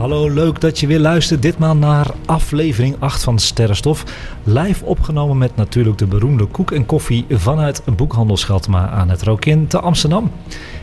[0.00, 1.42] Hallo, leuk dat je weer luistert.
[1.42, 4.04] Ditmaal naar aflevering 8 van Sterrenstof.
[4.44, 9.66] Live opgenomen met natuurlijk de beroemde koek en koffie vanuit boekhandel Scheltema aan het Rokin
[9.66, 10.30] te Amsterdam.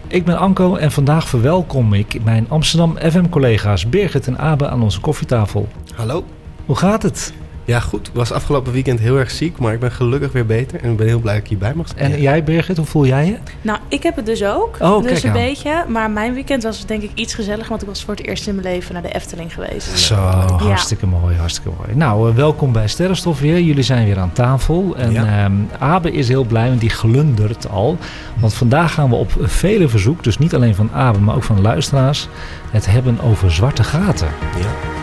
[0.08, 5.00] Ik ben Anko en vandaag verwelkom ik mijn Amsterdam FM-collega's Birgit en Abe aan onze
[5.00, 5.68] koffietafel.
[5.96, 6.24] Hallo.
[6.66, 7.34] Hoe gaat het?
[7.68, 8.08] Ja, goed.
[8.08, 10.80] Ik was afgelopen weekend heel erg ziek, maar ik ben gelukkig weer beter.
[10.84, 12.12] En ik ben heel blij dat ik hierbij mag zijn.
[12.12, 13.36] En jij Birgit, hoe voel jij je?
[13.62, 14.76] Nou, ik heb het dus ook.
[14.82, 15.36] Oh, dus kijk een aan.
[15.36, 15.86] beetje.
[15.88, 18.56] Maar mijn weekend was denk ik iets gezellig, want ik was voor het eerst in
[18.56, 20.00] mijn leven naar de Efteling geweest.
[20.00, 21.96] Zo, hartstikke mooi, hartstikke mooi.
[21.98, 23.60] Nou, eh, welkom bij Sterrenstof weer.
[23.60, 24.96] Jullie zijn weer aan tafel.
[24.98, 25.44] En Ja.
[25.44, 27.98] ehm, Abe is heel blij, want die glundert al.
[28.40, 31.62] Want vandaag gaan we op vele verzoek, dus niet alleen van Abe, maar ook van
[31.62, 32.28] luisteraars,
[32.72, 34.28] het hebben over zwarte gaten.
[34.60, 34.97] Ja.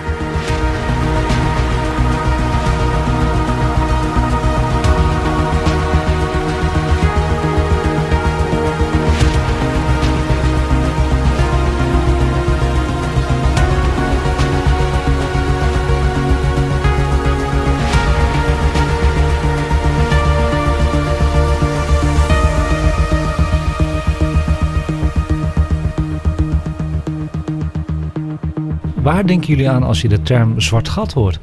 [29.14, 31.38] Waar denken jullie aan als je de term zwart gat hoort?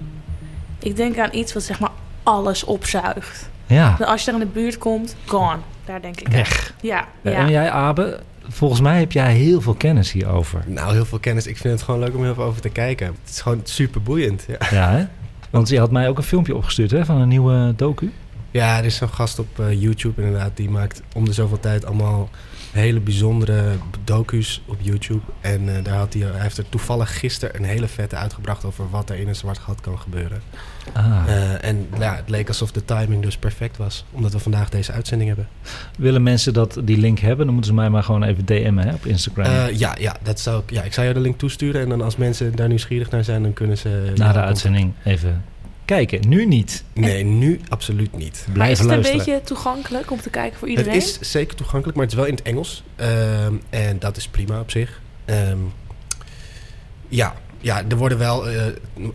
[0.79, 1.89] Ik denk aan iets wat zeg maar
[2.23, 3.49] alles opzuigt.
[3.67, 5.57] Ja, En als je er in de buurt komt, gone.
[5.85, 6.73] Daar denk ik weg.
[6.81, 7.31] Ja, Ja.
[7.31, 7.37] ja.
[7.37, 10.63] En jij Abe, volgens mij heb jij heel veel kennis hierover.
[10.65, 11.47] Nou, heel veel kennis.
[11.47, 13.07] Ik vind het gewoon leuk om heel veel over te kijken.
[13.07, 14.45] Het is gewoon super boeiend.
[14.47, 15.05] Ja, Ja, hè?
[15.49, 18.11] Want je had mij ook een filmpje opgestuurd hè, van een nieuwe docu.
[18.51, 20.51] ja er is zo'n gast op eh, YouTube inderdaad.
[20.57, 22.29] Die maakt om de zoveel tijd allemaal
[22.71, 23.71] hele bijzondere
[24.03, 25.21] docu's op YouTube.
[25.41, 28.89] En eh, daar had hij, hij heeft er toevallig gisteren een hele vette uitgebracht over
[28.89, 30.41] wat er in een zwart gat kan gebeuren.
[30.93, 31.23] Ah.
[31.27, 34.05] Eh, en ja, het leek alsof de timing dus perfect was.
[34.11, 35.47] Omdat we vandaag deze uitzending hebben.
[35.97, 38.93] Willen mensen dat die link hebben, dan moeten ze mij maar gewoon even DM'en hè,
[38.93, 39.45] op Instagram.
[39.45, 41.81] Eh, ja, ja, dat zou ik, ja, ik zou jou de link toesturen.
[41.81, 44.11] En dan als mensen daar nieuwsgierig naar zijn, dan kunnen ze...
[44.15, 45.43] Na de uitzending even
[45.95, 46.29] kijken.
[46.29, 46.83] Nu niet.
[46.93, 48.45] Nee, nu absoluut niet.
[48.47, 49.25] Maar is Blijven het een luisteren.
[49.25, 50.93] beetje toegankelijk om te kijken voor iedereen?
[50.93, 52.83] Het is zeker toegankelijk, maar het is wel in het Engels.
[52.95, 55.01] Ehm, en dat is prima op zich.
[55.25, 55.57] Ehm,
[57.07, 58.63] ja, ja, er worden wel eh,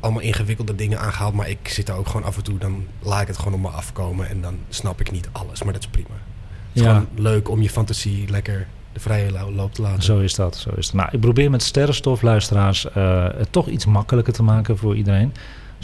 [0.00, 1.34] allemaal ingewikkelde dingen aangehaald.
[1.34, 3.60] Maar ik zit daar ook gewoon af en toe, dan laat ik het gewoon op
[3.60, 4.28] me afkomen.
[4.28, 6.08] En dan snap ik niet alles, maar dat is prima.
[6.08, 6.88] Het is Ja.
[6.92, 10.02] gewoon leuk om je fantasie lekker de vrije lo- loop te laten.
[10.02, 10.94] Zo is dat, zo is het.
[10.94, 15.32] Nou, ik probeer met sterrenstof, luisteraars, eh, het toch iets makkelijker te maken voor iedereen.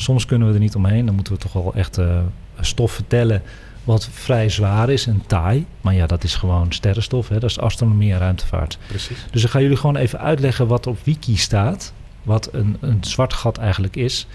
[0.02, 1.06] Soms kunnen we er niet omheen.
[1.06, 2.18] Dan moeten we toch wel echt eh,
[2.60, 3.42] stof vertellen
[3.84, 5.66] wat vrij zwaar is en taai.
[5.80, 7.28] Maar ja, dat is gewoon sterrenstof.
[7.28, 7.38] Hè?
[7.38, 8.78] Dat is astronomie en ruimtevaart.
[8.86, 9.26] Precies.
[9.30, 11.92] Dus ik ga jullie gewoon even uitleggen wat op wiki staat.
[12.22, 14.26] Wat een, een zwart gat eigenlijk is.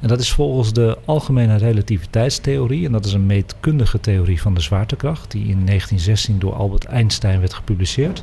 [0.00, 2.86] En dat is volgens de algemene relativiteitstheorie.
[2.86, 5.30] En dat is een meetkundige theorie van de zwaartekracht.
[5.30, 8.22] Die in 1916 door Albert Einstein werd gepubliceerd.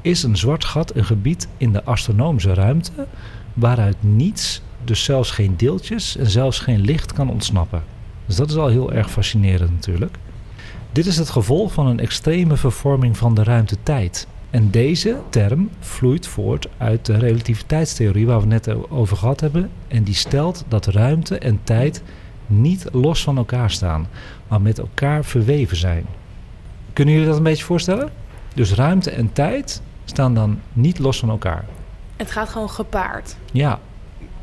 [0.00, 3.06] Is een zwart gat een gebied in de astronomische ruimte.
[3.54, 7.82] Waaruit niets, dus zelfs geen deeltjes en zelfs geen licht kan ontsnappen.
[8.26, 10.16] Dus dat is al heel erg fascinerend natuurlijk.
[10.92, 14.26] Dit is het gevolg van een extreme vervorming van de ruimte-tijd.
[14.50, 19.70] En deze term vloeit voort uit de relativiteitstheorie waar we net over gehad hebben.
[19.88, 22.02] En die stelt dat ruimte en tijd
[22.46, 24.06] niet los van elkaar staan,
[24.48, 26.06] maar met elkaar verweven zijn.
[26.92, 28.10] Kunnen jullie dat een beetje voorstellen?
[28.54, 31.64] Dus ruimte en tijd staan dan niet los van elkaar.
[32.16, 33.36] Het gaat gewoon gepaard.
[33.52, 33.78] Ja,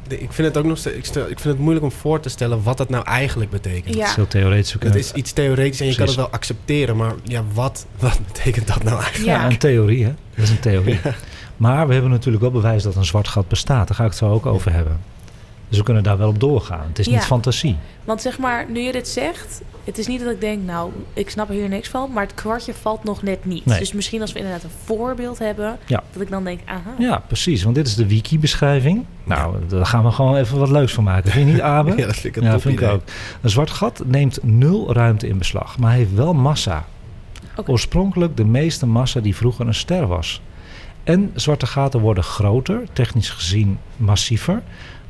[0.08, 2.30] Ik vind het ook nog steeds, ik, stel- ik vind het moeilijk om voor te
[2.30, 3.86] stellen wat dat nou eigenlijk betekent.
[3.86, 4.06] dat Ja.
[4.10, 4.76] is heel theoretisch.
[4.80, 8.68] Het is iets theoretisch en je kan het wel accepteren, maar ja, wat, wat betekent
[8.68, 9.26] dat nou eigenlijk?
[9.38, 9.50] Ja, Ja.
[9.52, 10.14] een theorie, hè?
[10.36, 11.00] Dat is een theorie.
[11.58, 13.88] Maar we hebben natuurlijk wel bewijs dat een zwart gat bestaat.
[13.88, 15.00] Daar ga ik het zo ook over hebben.
[15.70, 16.86] Dus we kunnen daar wel op doorgaan.
[16.88, 17.76] Het is niet fantasie.
[18.04, 21.30] Want zeg maar, nu je dit zegt, het is niet dat ik denk, nou, ik
[21.30, 23.66] snap er hier niks van, maar het kwartje valt nog net niet.
[23.66, 23.80] Nee.
[23.80, 26.04] Dus misschien als we inderdaad een voorbeeld hebben, Ja.
[26.14, 26.94] dat ik dan denk, aha.
[26.98, 27.64] Ja, precies.
[27.64, 29.06] Want dit is de wiki-beschrijving.
[29.24, 31.32] Nou, daar gaan we gewoon even wat leuks van maken.
[31.32, 31.94] Vind je niet, Abe?
[31.98, 33.02] Ja, dat vind ik een Ja, top vind ik ook.
[33.42, 36.86] Een zwart gat neemt nul ruimte in beslag, maar heeft wel massa.
[37.66, 40.42] Oorspronkelijk de meeste massa die vroeger een ster was.
[41.04, 44.62] En zwarte gaten worden groter, technisch gezien massiever,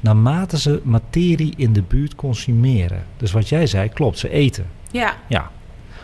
[0.05, 3.05] naarmate ze materie in de buurt consumeren.
[3.17, 4.65] Dus wat jij zei, klopt, ze eten.
[4.91, 5.51] Ja, Ja.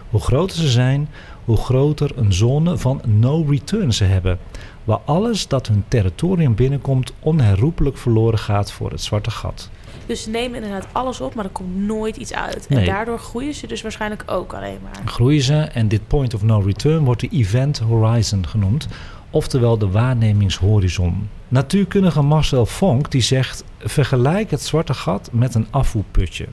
[0.10, 1.10] Hoe groter ze zijn,
[1.46, 4.40] hoe groter een zone van no return ze hebben.
[4.84, 9.70] waar alles dat hun territorium binnenkomt onherroepelijk verloren gaat voor het zwarte gat.
[10.06, 12.70] Dus ze nemen inderdaad alles op, maar er komt nooit iets uit.
[12.70, 12.80] Nee.
[12.80, 15.02] En daardoor groeien ze dus waarschijnlijk ook alleen maar.
[15.06, 18.88] Groeien ze en dit point of no return wordt de event horizon genoemd,
[19.32, 21.30] oftewel de waarnemingshorizon.
[21.48, 26.48] Natuurkundige Marcel Fonk die zegt: vergelijk het zwarte gat met een afvoerputje.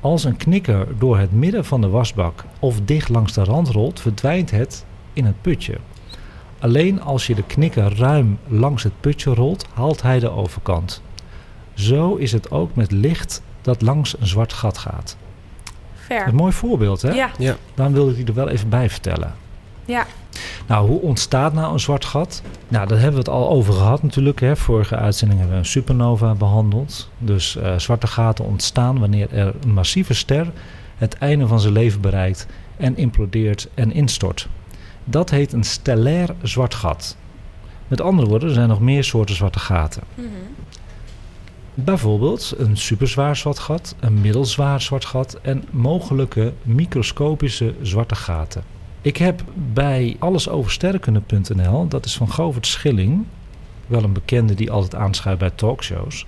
[0.00, 4.00] Als een knikker door het midden van de wasbak of dicht langs de rand rolt,
[4.00, 5.76] verdwijnt het in het putje.
[6.58, 11.02] Alleen als je de knikker ruim langs het putje rolt, haalt hij de overkant.
[11.74, 15.16] Zo is het ook met licht dat langs een zwart gat gaat.
[15.94, 16.26] Ver.
[16.26, 17.10] Een mooi voorbeeld, hè?
[17.12, 17.56] Ja, Ja.
[17.74, 19.34] Daarom wilde ik die er wel even bij vertellen.
[19.84, 20.06] ja.
[20.68, 22.42] Nou, hoe ontstaat nou een zwart gat?
[22.68, 24.40] Nou, daar hebben we het al over gehad natuurlijk.
[24.40, 24.56] Hè.
[24.56, 27.10] Vorige uitzending hebben we een supernova behandeld.
[27.18, 30.50] Dus eh, zwarte gaten ontstaan wanneer er een massieve ster
[30.96, 34.48] het einde van zijn leven bereikt en implodeert en instort.
[35.04, 37.16] Dat heet een stellair zwart gat.
[37.88, 40.02] Met andere woorden, er zijn nog meer soorten zwarte gaten.
[40.14, 40.26] Mhm.
[41.74, 48.77] Bijvoorbeeld een superzwaar zwart gat, een middelzwaar zwart gat en mogelijke microscopische zwarte gaten.
[49.02, 49.42] Ik heb
[49.72, 53.24] bij allesoversterrenkunde.nl, dat is van Govert Schilling,
[53.86, 56.26] wel een bekende die altijd aanschuift bij talkshows,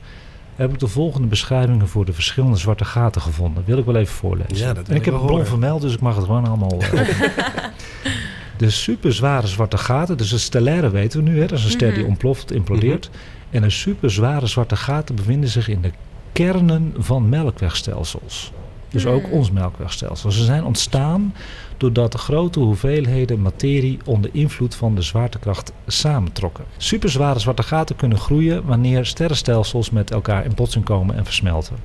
[0.56, 3.62] heb ik de volgende beschrijvingen voor de verschillende zwarte gaten gevonden.
[3.66, 4.56] Wil ik wel even voorlezen.
[4.56, 6.46] Ja, dat wil en ik ik heb een bron vermeld, dus ik mag het gewoon
[6.46, 6.78] allemaal.
[8.56, 11.90] de superzware zwarte gaten, dus de stellaire weten we nu, hè, dat is een ster
[11.90, 12.08] die Mhm.
[12.08, 13.10] ontploft, implodeert.
[13.50, 15.90] En de superzware zwarte gaten bevinden zich in de
[16.32, 18.52] kernen van melkwegstelsels.
[18.88, 19.32] Dus ook Hmm.
[19.32, 20.30] ons melkwegstelsel.
[20.30, 21.34] Ze zijn ontstaan
[21.80, 26.64] doordat grote hoeveelheden materie onder invloed van de zwaartekracht samentrokken.
[26.76, 31.76] Superzware zwarte gaten kunnen groeien wanneer sterrenstelsels met elkaar in botsing komen en versmelten.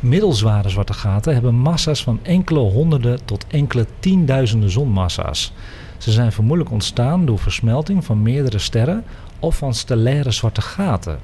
[0.00, 5.52] Middelzware zwarte gaten hebben massa's van enkele honderden tot enkele tienduizenden zonmassa's.
[5.98, 9.04] Ze zijn vermoedelijk ontstaan door versmelting van meerdere sterren
[9.38, 11.18] of van stellaire zwarte gaten.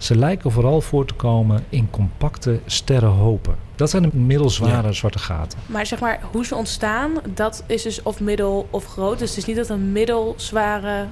[0.00, 3.54] Ze lijken vooral voor te komen in compacte sterrenhopen.
[3.74, 5.58] Dat zijn de middelzware zwarte gaten.
[5.66, 9.18] Maar zeg maar, hoe ze ontstaan, dat is dus of middel of groot.
[9.18, 11.06] Dus het is niet dat een middelzware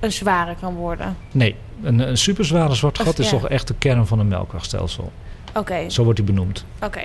[0.00, 1.16] een zware kan worden.
[1.32, 3.38] Nee, een, een superzware zwart Of gat is ja.
[3.38, 5.12] toch echt de kern van een melkwegstelsel.
[5.54, 6.64] Oké, Zo wordt die benoemd.
[6.82, 7.02] oké.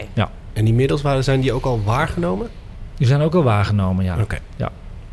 [0.54, 2.50] En die middelswaren zijn die ook al waargenomen?
[2.98, 4.18] Die zijn ook al waargenomen, ja.
[4.22, 4.40] Oké.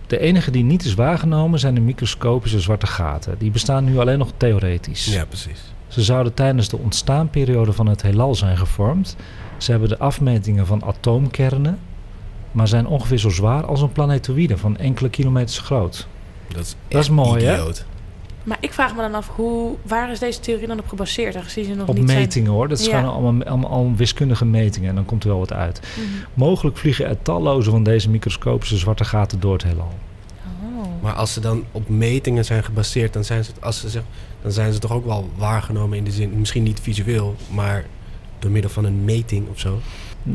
[0.08, 3.38] De enige die niet is waargenomen zijn de microscopische zwarte gaten.
[3.38, 5.04] Die bestaan nu alleen nog theoretisch.
[5.04, 5.72] Ja, precies.
[5.88, 9.16] Ze zouden tijdens de ontstaanperiode van het heelal zijn gevormd.
[9.56, 11.78] Ze hebben de afmetingen van atoomkernen,
[12.52, 16.06] maar zijn ongeveer zo zwaar als een planetoïde van enkele kilometers groot.
[16.48, 17.62] Dat is, Dat is mooi, hè?
[18.48, 21.36] Maar ik vraag me dan af, hoe, waar is deze theorie dan op gebaseerd?
[21.36, 22.84] Aangezien ze nog Op niet metingen hoor, dat Ja.
[22.84, 25.80] zijn allemaal, allemaal, allemaal wiskundige metingen en dan komt er wel wat uit.
[25.80, 26.06] Mhm.
[26.34, 29.92] Mogelijk vliegen er talloze van deze microscopische zwarte gaten door het heelal.
[30.76, 31.02] Oh.
[31.02, 34.02] Maar als ze dan op metingen zijn gebaseerd, dan zijn ze, als ze zeg,
[34.42, 37.84] dan zijn ze toch ook wel waargenomen in de zin, misschien niet visueel, maar
[38.38, 39.80] door middel van een meting of zo.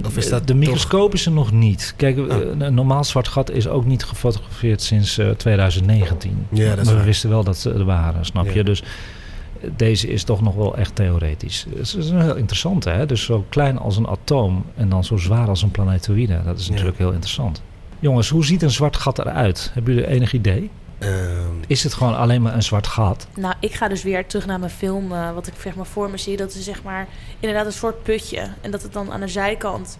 [0.05, 1.93] Of is dat de microscopische nog niet.
[1.97, 2.31] Kijk, Oh.
[2.31, 6.45] eh, een normaal zwart gat is ook niet gefotografeerd sinds eh, 2019.
[6.51, 8.51] Ja, dat is maar we wisten wel dat ze er waren, snap Ja.
[8.53, 8.63] je?
[8.63, 8.83] Dus
[9.61, 11.65] eh, deze is toch nog wel echt theoretisch.
[11.69, 13.05] Het is, is een heel interessant, hè?
[13.05, 16.41] Dus zo klein als een atoom en dan zo zwaar als een planetoïde.
[16.45, 16.71] Dat is Ja.
[16.71, 17.61] natuurlijk heel interessant.
[17.99, 19.71] Jongens, hoe ziet een zwart gat eruit?
[19.73, 20.69] Hebben jullie enig idee?
[21.03, 23.27] Ehm, Is het gewoon alleen maar een zwart gat?
[23.37, 26.09] Nou, ik ga dus weer terug naar mijn film, eh, wat ik zeg maar voor
[26.09, 26.37] me zie.
[26.37, 27.07] Dat is zeg maar
[27.39, 28.47] inderdaad een soort putje.
[28.61, 29.97] En dat het dan aan de zijkant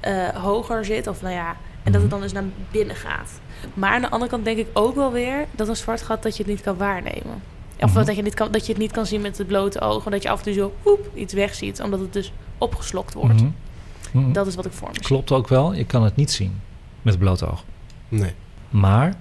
[0.00, 1.48] eh, hoger zit, of nou ja,
[1.82, 2.08] en dat het Mhm.
[2.10, 3.30] dan dus naar binnen gaat.
[3.74, 6.36] Maar aan de andere kant denk ik ook wel weer dat een zwart gat dat
[6.36, 7.42] je het niet kan waarnemen.
[7.80, 8.04] Of Mhm.
[8.04, 10.04] dat, je niet kan, dat je het niet kan zien met het blote oog.
[10.04, 13.34] Dat je af en toe zo woep, iets wegziet, omdat het dus opgeslokt wordt.
[13.42, 13.50] Mhm.
[14.12, 14.32] Mhm.
[14.32, 15.04] Dat is wat ik voor me zie.
[15.04, 16.60] Klopt ook wel, je kan het niet zien
[17.02, 17.64] met het blote oog.
[18.08, 18.32] nee.
[18.70, 19.14] Maar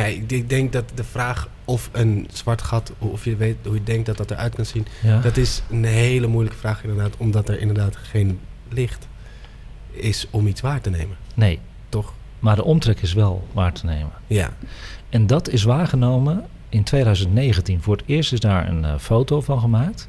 [0.00, 3.74] Nee, ik- ik denk dat de vraag of een zwart gat, of je weet hoe
[3.74, 7.16] je denkt dat dat eruit kan zien, ja, dat is een hele moeilijke vraag inderdaad,
[7.16, 9.08] omdat er inderdaad geen licht
[9.90, 11.16] is om iets waar te nemen.
[11.34, 11.58] nee.
[11.88, 12.12] Toch?
[12.38, 14.12] Maar de omtrek is wel waar te nemen.
[14.26, 14.52] Ja.
[15.08, 17.82] En dat is waargenomen in 2019.
[17.82, 20.08] Voor het eerst is daar een eh, foto van gemaakt.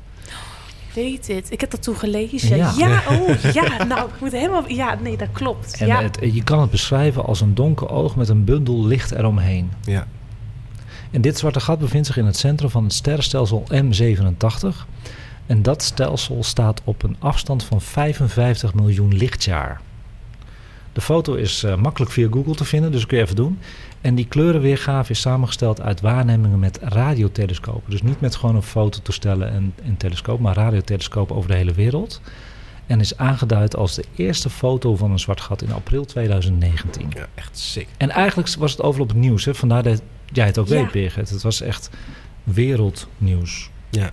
[0.95, 1.51] Ik weet het.
[1.51, 2.57] Ik heb dat toen gelezen.
[2.57, 2.73] Ja.
[2.77, 3.83] Ja, oh ja.
[3.85, 4.69] Nou, ik moet helemaal...
[4.69, 5.77] Ja, nee, dat klopt.
[5.79, 6.01] En ja.
[6.01, 9.71] het, je kan het beschrijven als een donker oog met een bundel licht eromheen.
[9.83, 10.07] Ja.
[11.11, 14.67] En dit zwarte gat bevindt zich in het centrum van het sterrenstelsel M87.
[15.45, 19.81] En dat stelsel staat op een afstand van 55 miljoen lichtjaar.
[20.93, 23.59] De foto is eh, makkelijk via Google te vinden, dus dat kun je even doen.
[24.05, 27.91] En die kleurenweergave is samengesteld uit waarnemingen met radiotelescopen.
[27.91, 32.21] Dus niet met gewoon een fototoestellen en een telescoop, maar radiotelescopen over de hele wereld.
[32.85, 37.11] En is aangeduid als de eerste foto van een zwart gat in april 2019.
[37.15, 37.87] Ja, echt sick.
[37.97, 39.45] En eigenlijk was het overal op het nieuws.
[39.45, 39.55] Hè?
[39.55, 40.75] Vandaar dat jij het ook Ja.
[40.75, 41.29] weet, Birgit.
[41.29, 41.89] Het was echt
[42.43, 43.69] wereldnieuws.
[43.89, 44.11] Ja.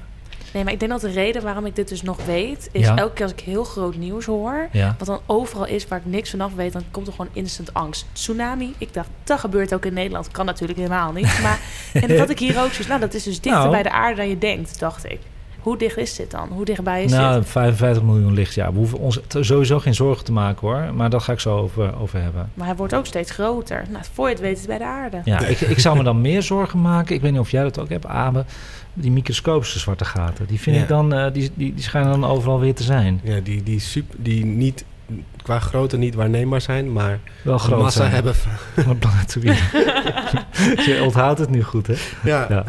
[0.53, 2.69] Nee, maar ik denk dat de reden waarom ik dit dus nog weet...
[2.73, 2.97] is Ja.
[2.97, 4.69] elke keer als ik heel groot nieuws hoor...
[4.73, 4.95] Ja.
[4.99, 6.73] wat dan overal is waar ik niks vanaf weet...
[6.73, 8.07] dan komt er gewoon instant angst.
[8.13, 10.31] Tsunami, ik dacht, dat gebeurt ook in Nederland.
[10.31, 11.39] Kan natuurlijk helemaal niet.
[11.43, 11.59] Maar
[11.93, 12.87] en dat ik hier ook zoiets...
[12.87, 13.71] nou, dat is dus dichter Nou.
[13.71, 15.19] bij de aarde dan je denkt, dacht ik.
[15.61, 16.49] Hoe dicht is dit dan?
[16.49, 17.49] Hoe dichtbij is Nou, dit?
[17.49, 18.73] 55 miljoen lichtjaar.
[18.73, 20.95] We hoeven ons sowieso geen zorgen te maken hoor.
[20.95, 22.51] Maar daar ga ik zo over, over hebben.
[22.55, 23.85] Maar hij wordt ook steeds groter.
[23.91, 25.21] Nou, voor je het weet is het bij de aarde.
[25.25, 27.15] Ja, ik, ik zou me dan meer zorgen maken.
[27.15, 28.45] Ik weet niet of jij dat ook hebt, Abe.
[28.95, 30.47] Die microscopische zwarte gaten.
[30.47, 30.83] Die vind Ja.
[30.83, 33.21] ik dan, eh, die, die, die schijnen dan overal weer te zijn.
[33.25, 34.85] Ja, die, die, super, die niet,
[35.43, 38.13] qua grootte niet waarneembaar zijn, maar Wel groot massa zijn.
[38.13, 38.35] hebben.
[38.75, 39.55] het planetoïde.
[40.87, 41.95] Je onthoudt het nu goed, hè?
[42.25, 42.65] Ja, Ja.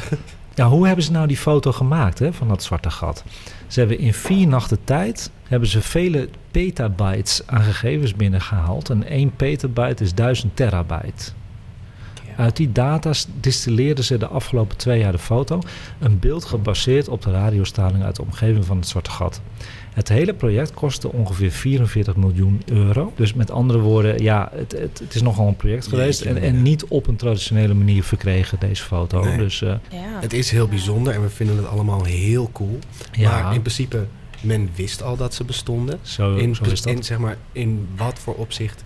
[0.55, 3.23] Ja, hoe hebben ze nou die foto gemaakt hè, van dat zwarte gat?
[3.67, 8.89] Ze hebben in vier nachten tijd hebben ze vele petabytes aan gegevens binnengehaald.
[8.89, 11.31] En 1 petabyte is 1000 terabyte.
[12.37, 15.59] Uit die data distilleerden ze de afgelopen twee jaar de foto.
[15.99, 19.41] Een beeld gebaseerd op de radiostraling uit de omgeving van het zwarte gat.
[19.93, 23.13] Het hele project kostte ongeveer 44 miljoen euro.
[23.15, 26.21] Dus met andere woorden, ja, het, het, het is nogal een project geweest.
[26.21, 29.23] En, en niet op een traditionele manier verkregen, deze foto.
[29.23, 29.37] Nee.
[29.37, 29.99] Dus eh, Ja.
[30.19, 32.79] het is heel bijzonder en we vinden het allemaal heel cool.
[33.11, 34.05] ja, Maar in principe,
[34.41, 35.99] men wist al dat ze bestonden.
[36.01, 36.93] zo, In, zo is dat.
[36.95, 38.83] in, zeg maar, in wat voor opzicht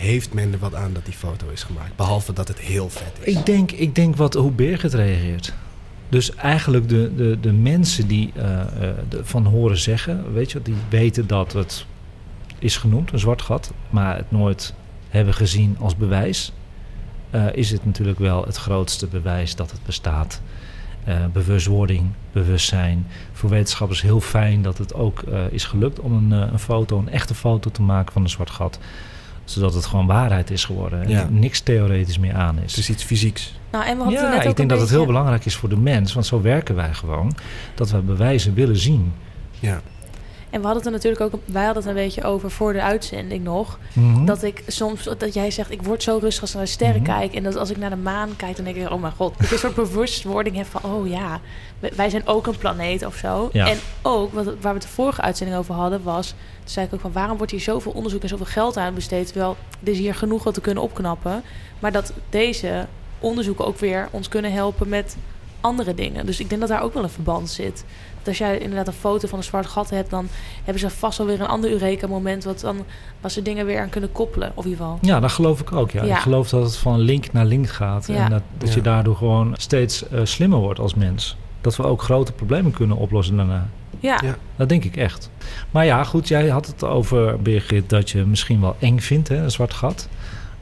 [0.00, 1.96] heeft men er wat aan dat die foto is gemaakt?
[1.96, 3.34] Behalve dat het heel vet is.
[3.34, 5.52] Ik denk, ik denk wat, hoe Birgit reageert.
[6.08, 11.26] Dus eigenlijk de, de, de mensen die de- van horen zeggen, weet je, die weten
[11.26, 11.86] dat het
[12.58, 14.74] is genoemd, een zwart gat, maar het nooit
[15.08, 16.52] hebben gezien als bewijs,
[17.30, 20.40] eh, is het natuurlijk wel het grootste bewijs dat het bestaat.
[21.32, 23.06] Bewustwording, bewustzijn.
[23.32, 27.34] Voor wetenschappers heel fijn dat het ook is gelukt om een, een foto, een echte
[27.34, 28.78] foto te maken van een zwart gat.
[29.50, 31.02] Zodat het gewoon waarheid is geworden.
[31.02, 31.26] En Ja.
[31.30, 32.70] niks theoretisch meer aan is.
[32.70, 33.58] Het is iets fysieks.
[33.72, 35.54] Nou, en we hadden het Ja, net ook ik denk dat het heel belangrijk is
[35.54, 37.32] voor de mens, want zo werken wij gewoon,
[37.74, 39.12] dat we bewijzen willen zien.
[39.58, 39.80] Ja.
[40.50, 41.40] En we hadden het er natuurlijk ook...
[41.44, 43.78] Wij hadden het een beetje over voor de uitzending nog.
[43.92, 44.24] Mhm.
[44.24, 47.02] Dat ik soms, dat jij zegt, ik word zo rustig als ik naar de sterren
[47.02, 47.10] Mhm.
[47.10, 47.34] kijk.
[47.34, 49.32] En dat als ik naar de maan kijk, dan denk ik, oh mijn god.
[49.36, 51.40] Dat ik een soort bewustwording heb van, oh ja,
[51.96, 53.48] wij- zijn ook een planeet of zo.
[53.52, 53.68] Ja.
[53.68, 56.28] En ook, wat, waar we het de vorige uitzending over hadden, was...
[56.28, 59.26] Toen zei ik ook van, waarom wordt hier zoveel onderzoek en zoveel geld aan besteed?
[59.26, 61.42] Terwijl er is hier genoeg wat te kunnen opknappen.
[61.78, 62.86] Maar dat deze
[63.18, 65.16] onderzoeken ook weer ons kunnen helpen met
[65.60, 66.26] andere dingen.
[66.26, 67.84] Dus ik denk dat daar ook wel een verband zit.
[68.28, 70.10] Als jij inderdaad een foto van een zwart gat hebt...
[70.10, 72.44] dan hebben ze vast wel weer een ander Eureka-moment...
[72.44, 72.84] Wat dan,
[73.20, 74.98] waar ze dingen weer aan kunnen koppelen, of in ieder geval.
[75.02, 75.90] Ja, dat geloof ik ook.
[75.90, 76.04] Ja.
[76.04, 76.14] Ja.
[76.16, 78.24] Ik geloof dat het van link naar link gaat Ja.
[78.24, 81.36] en dat, dat je daardoor gewoon steeds eh, slimmer wordt als mens.
[81.60, 83.68] Dat we ook grote problemen kunnen oplossen daarna.
[84.00, 84.36] Ja, Ja.
[84.56, 85.30] Dat denk ik echt.
[85.70, 89.36] Maar ja, goed, jij had het over, Birgit, dat je misschien wel eng vindt, hè,
[89.36, 90.08] een zwart gat.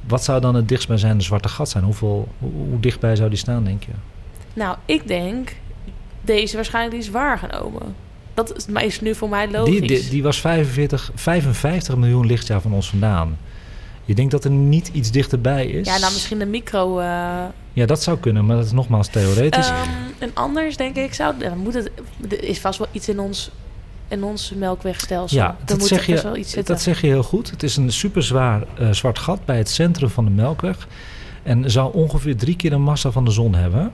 [0.06, 1.84] Wat zou dan het dichtstbijzijnde zwarte gat zijn?
[1.84, 3.90] Hoeveel, hoe, hoe dichtbij zou die staan, denk je?
[4.52, 5.56] nou, ik denk...
[6.20, 7.94] deze waarschijnlijk die is waargenomen.
[8.34, 9.78] Dat is, maar is nu voor mij logisch.
[9.78, 13.38] Die, die, die was 45, 55 miljoen lichtjaar van ons vandaan.
[14.04, 15.86] Je denkt dat er niet iets dichterbij is?
[15.86, 16.98] ja, nou misschien de micro...
[16.98, 17.06] eh,
[17.72, 19.68] Ja, dat zou kunnen, maar dat is nogmaals theoretisch.
[19.68, 21.90] ehm, en anders denk ik, zou, dan moet het,
[22.28, 23.50] er is vast wel iets in ons,
[24.08, 25.38] in ons melkwegstelsel.
[25.38, 27.50] ja, dat moet zeg, best wel je, iets dat zeg je heel goed.
[27.50, 30.88] Het is een superzwaar eh zwart gat bij het centrum van de Melkweg.
[31.42, 33.92] En zou ongeveer drie keer de massa van de zon hebben.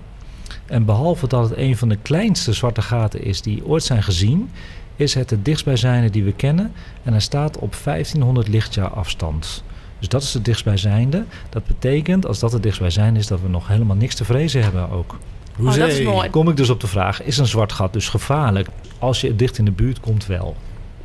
[0.66, 4.50] En behalve dat het een van de kleinste zwarte gaten is die ooit zijn gezien...
[4.96, 6.72] is het het dichtstbijzijnde die we kennen.
[7.02, 9.64] En hij staat op 1500 lichtjaar afstand.
[9.98, 11.24] Dus dat is het dichtstbijzijnde.
[11.48, 13.26] Dat betekent, als dat het dichtstbijzijnde is...
[13.26, 15.16] dat we nog helemaal niks te vrezen hebben ook.
[15.58, 16.30] Oh, dat is mooi.
[16.30, 18.68] Kom ik dus op de vraag, is een zwart gat dus gevaarlijk?
[18.98, 20.56] Als je dicht in de buurt komt wel,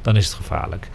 [0.01, 0.89] dan is het gevaarlijk.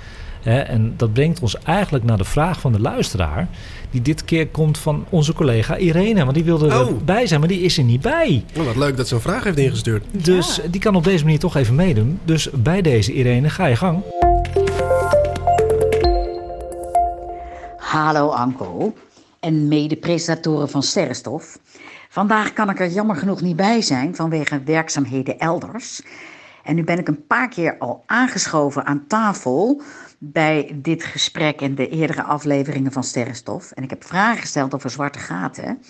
[0.45, 3.49] Hè, en dat brengt ons eigenlijk naar de vraag van de luisteraar...
[3.91, 6.23] die dit keer komt van onze collega Irene.
[6.23, 6.89] Want die wilde Oh.
[6.89, 8.45] erbij zijn, maar die is er niet bij.
[8.59, 10.05] Oh, wat leuk dat ze een vraag heeft ingestuurd.
[10.11, 12.21] Dus die kan op deze manier toch even meedoen.
[12.25, 14.03] Dus bij deze Irene, ga je gang.
[17.77, 18.95] Hallo Anko
[19.41, 21.59] en mede-presentatoren van Sterrenstof.
[22.09, 26.03] Vandaag kan ik er jammer genoeg niet bij zijn vanwege werkzaamheden elders.
[26.65, 29.83] En nu ben ik een paar keer al aangeschoven aan tafel
[30.33, 33.71] bij dit gesprek en de eerdere afleveringen van Sterrenstof.
[33.71, 35.83] En ik heb vragen gesteld over zwarte gaten.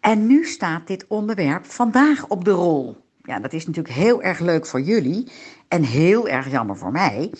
[0.00, 2.96] En nu staat dit onderwerp vandaag op de rol.
[3.22, 5.32] Ja, dat is natuurlijk heel erg leuk voor jullie
[5.68, 7.32] en heel erg jammer voor mij.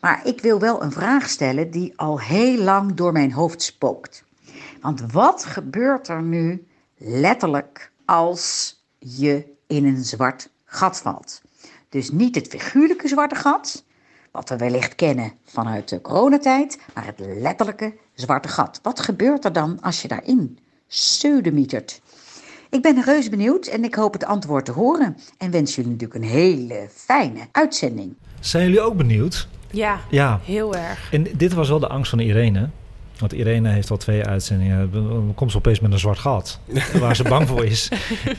[0.00, 4.24] Maar ik wil wel een vraag stellen die al heel lang door mijn hoofd spookt.
[4.80, 11.42] Want wat gebeurt er nu letterlijk als je in een zwart gat valt?
[11.88, 13.84] Dus niet het figuurlijke zwarte gat,
[14.38, 18.80] wat we wellicht kennen vanuit de coronatijd, naar het letterlijke zwarte gat.
[18.82, 22.00] Wat gebeurt er dan als je daarin seudemietert?
[22.70, 25.16] Ik ben reus benieuwd en ik hoop het antwoord te horen.
[25.38, 28.14] En wens jullie natuurlijk een hele fijne uitzending.
[28.40, 29.48] Zijn jullie ook benieuwd?
[29.70, 30.40] Ja, Ja.
[30.42, 31.12] heel erg.
[31.12, 32.68] En dit was wel de angst van Irene.
[33.18, 34.90] Want Irene heeft al twee uitzendingen.
[35.34, 36.60] Komt ze opeens met een zwart gat.
[37.00, 37.88] Waar ze bang voor is.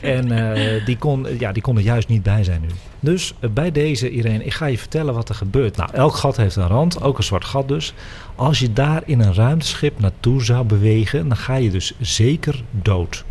[0.00, 2.68] En eh, die, kon, ja, die kon er juist niet bij zijn nu.
[3.00, 5.76] Dus eh, bij deze Irene, ik ga je vertellen wat er gebeurt.
[5.76, 7.02] Nou, elk gat heeft een rand.
[7.02, 7.94] Ook een zwart gat dus.
[8.34, 11.28] Als je daar in een ruimteschip naartoe zou bewegen.
[11.28, 13.24] Dan ga je dus zeker dood.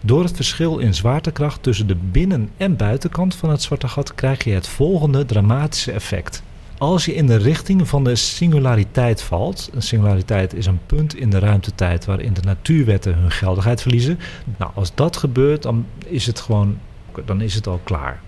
[0.00, 4.44] Door het verschil in zwaartekracht tussen de binnen- en buitenkant van het zwarte gat krijg
[4.44, 6.42] je het volgende dramatische effect.
[6.84, 11.30] Als je in de richting van de singulariteit valt, een singulariteit is een punt in
[11.30, 14.18] de ruimtetijd waarin de natuurwetten hun geldigheid verliezen.
[14.58, 16.78] Nou, als dat gebeurt, dan is het gewoon,
[17.24, 18.20] dan is het al klaar.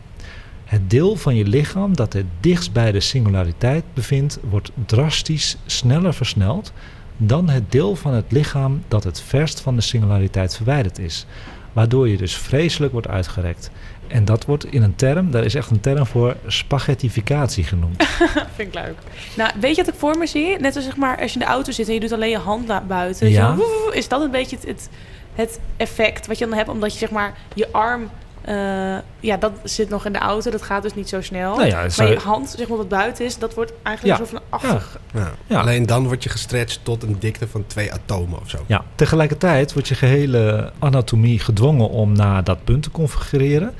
[0.65, 6.15] Het deel van je lichaam dat het dichtst bij de singulariteit bevindt, wordt drastisch sneller
[6.15, 6.73] versneld
[7.17, 11.27] dan het deel van het lichaam dat het verst van de singulariteit verwijderd is.
[11.77, 13.71] Waardoor je dus vreselijk wordt uitgerekt.
[14.07, 18.03] En dat wordt in een term, daar is echt een term voor, spaghettificatie genoemd.
[18.57, 18.95] Vind ik leuk.
[19.37, 20.59] Nou, weet je wat ik voor me zie?
[20.59, 22.39] Net als zeg maar, als je in de auto zit en je doet alleen je
[22.39, 23.31] hand naar buiten.
[23.31, 23.57] Ja.
[23.57, 24.89] Zo, is dat een beetje het, het,
[25.35, 26.69] het effect wat je dan hebt?
[26.69, 28.11] Omdat je zeg maar je arm...
[28.47, 30.51] eh, ja, dat zit nog in de auto.
[30.51, 31.57] Dat gaat dus niet zo snel.
[31.57, 34.25] Nou ja, maar je hand, zeg maar, wat buiten is, dat wordt eigenlijk Ja.
[34.25, 34.99] zo van achtig.
[35.15, 35.31] Ja.
[35.47, 35.61] Ja.
[35.61, 38.59] Alleen dan word je gestretched tot een dikte van twee atomen of zo.
[38.67, 43.75] Ja, tegelijkertijd wordt je gehele anatomie gedwongen om naar dat punt te configureren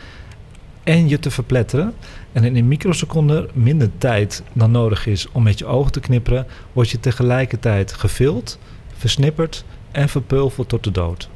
[0.85, 1.95] en je te verpletteren.
[2.33, 6.47] En in een microseconde, minder tijd dan nodig is om met je ogen te knipperen,
[6.73, 8.59] word je tegelijkertijd gevild,
[8.97, 11.29] versnipperd en verpulverd tot de dood.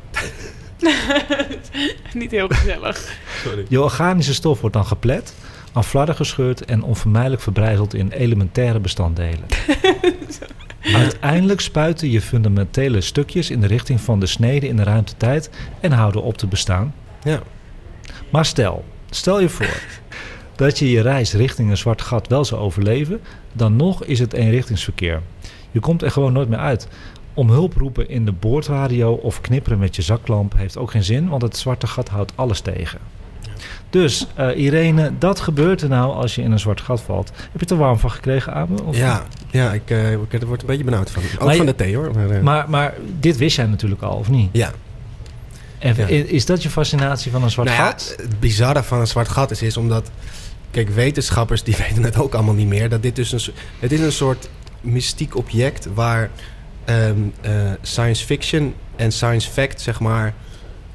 [2.15, 3.17] niet heel gezellig.
[3.45, 3.65] Sorry.
[3.69, 5.35] Je organische stof wordt dan geplet,
[5.73, 9.47] aan flarden gescheurd en onvermijdelijk verbrijzeld in elementaire bestanddelen.
[10.95, 15.93] Uiteindelijk spuiten je fundamentele stukjes in de richting van de snede in de ruimtetijd en
[15.93, 16.95] houden op te bestaan.
[17.23, 17.43] Ja.
[18.31, 19.83] Maar stel, stel je voor
[20.57, 23.21] dat je je reis richting een zwart gat wel zou overleven,
[23.53, 25.23] dan nog is het eenrichtingsverkeer.
[25.71, 26.89] Je komt er gewoon nooit meer uit.
[27.35, 31.29] Om hulp roepen in de boordradio of knipperen met je zaklamp heeft ook geen zin,
[31.29, 32.99] want het zwarte gat houdt alles tegen.
[33.91, 37.29] Dus eh, Irene, dat gebeurt er nou als je in een zwart gat valt.
[37.29, 38.83] Heb je het er warm van gekregen, Abe?
[38.83, 41.23] Of- Ja, ja ik, eh, ik er word een beetje benauwd van.
[41.35, 42.11] Ook Maar je- van de thee hoor.
[42.15, 44.49] Maar, eh, Maar, maar dit wist jij natuurlijk al, of niet?
[44.53, 44.73] ja.
[45.79, 46.07] En Ja.
[46.07, 48.15] is dat je fascinatie van een zwart Nou ja, gat?
[48.17, 50.11] het bizarre van een zwart gat is, is omdat...
[50.71, 52.89] Kijk, wetenschappers die weten het ook allemaal niet meer.
[52.89, 54.49] Dat dit dus een, het is een soort
[54.81, 56.31] mystiek object waar
[56.85, 60.35] ehm, eh, science fiction en science fact, zeg maar,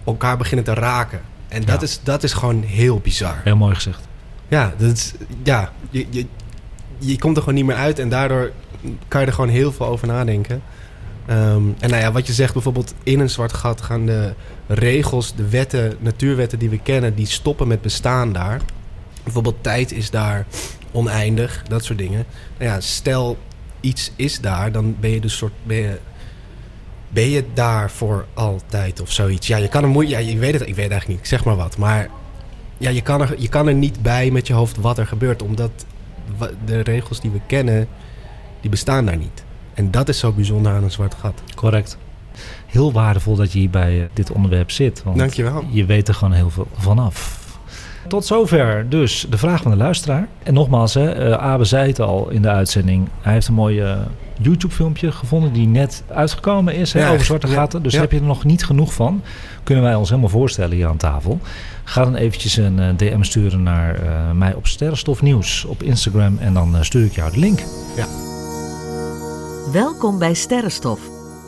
[0.05, 1.21] elkaar beginnen te raken.
[1.47, 1.87] En dat, Ja.
[1.87, 3.41] is, dat is gewoon heel bizar.
[3.43, 4.01] Heel mooi gezegd.
[4.47, 6.25] Ja, dat is, ja je, je,
[6.97, 8.51] je komt er gewoon niet meer uit en daardoor
[9.07, 10.61] kan je er gewoon heel veel over nadenken.
[11.25, 14.33] Ehm, en nou ja, wat je zegt bijvoorbeeld in een zwart gat gaan de
[14.67, 18.61] regels, de wetten, natuurwetten die we kennen, die stoppen met bestaan daar.
[19.23, 20.45] Bijvoorbeeld tijd is daar
[20.91, 22.25] oneindig, dat soort dingen.
[22.57, 23.37] Nou ja, stel
[23.85, 25.99] iets is daar, dan ben je dus soort, ben je,
[27.09, 29.47] ben je daar voor altijd of zoiets.
[29.47, 31.25] Ja, je kan er moeite, ja, je weet het, ik weet het eigenlijk niet, ik
[31.25, 32.09] zeg maar wat, maar
[32.77, 35.41] ja, je kan, er, je kan er niet bij met je hoofd wat er gebeurt,
[35.41, 35.85] omdat
[36.65, 37.87] de regels die we kennen,
[38.61, 39.43] die bestaan daar niet.
[39.73, 41.41] En dat is zo bijzonder aan een zwart gat.
[41.55, 41.97] Correct.
[42.65, 45.03] Heel waardevol dat je hier bij eh, dit onderwerp zit.
[45.03, 45.65] Want Dankjewel.
[45.69, 47.44] je weet er gewoon heel veel vanaf.
[48.07, 50.27] Tot zover dus de vraag van de luisteraar.
[50.43, 53.09] En nogmaals, hè, eh, Abe zei het al in de uitzending.
[53.21, 53.97] Hij heeft een mooi eh,
[54.41, 57.83] YouTube-filmpje gevonden die net uitgekomen is hè, Ja, over zwarte ja, gaten.
[57.83, 57.99] Dus ja.
[57.99, 59.21] heb je er nog niet genoeg van.
[59.63, 61.39] Kunnen wij ons helemaal voorstellen hier aan tafel.
[61.83, 66.37] Ga dan eventjes een eh, DM sturen naar eh, mij op Sterrenstof Nieuws op Instagram.
[66.39, 67.63] En dan stuur ik jou de link.
[69.71, 70.99] Welkom bij Sterrenstof,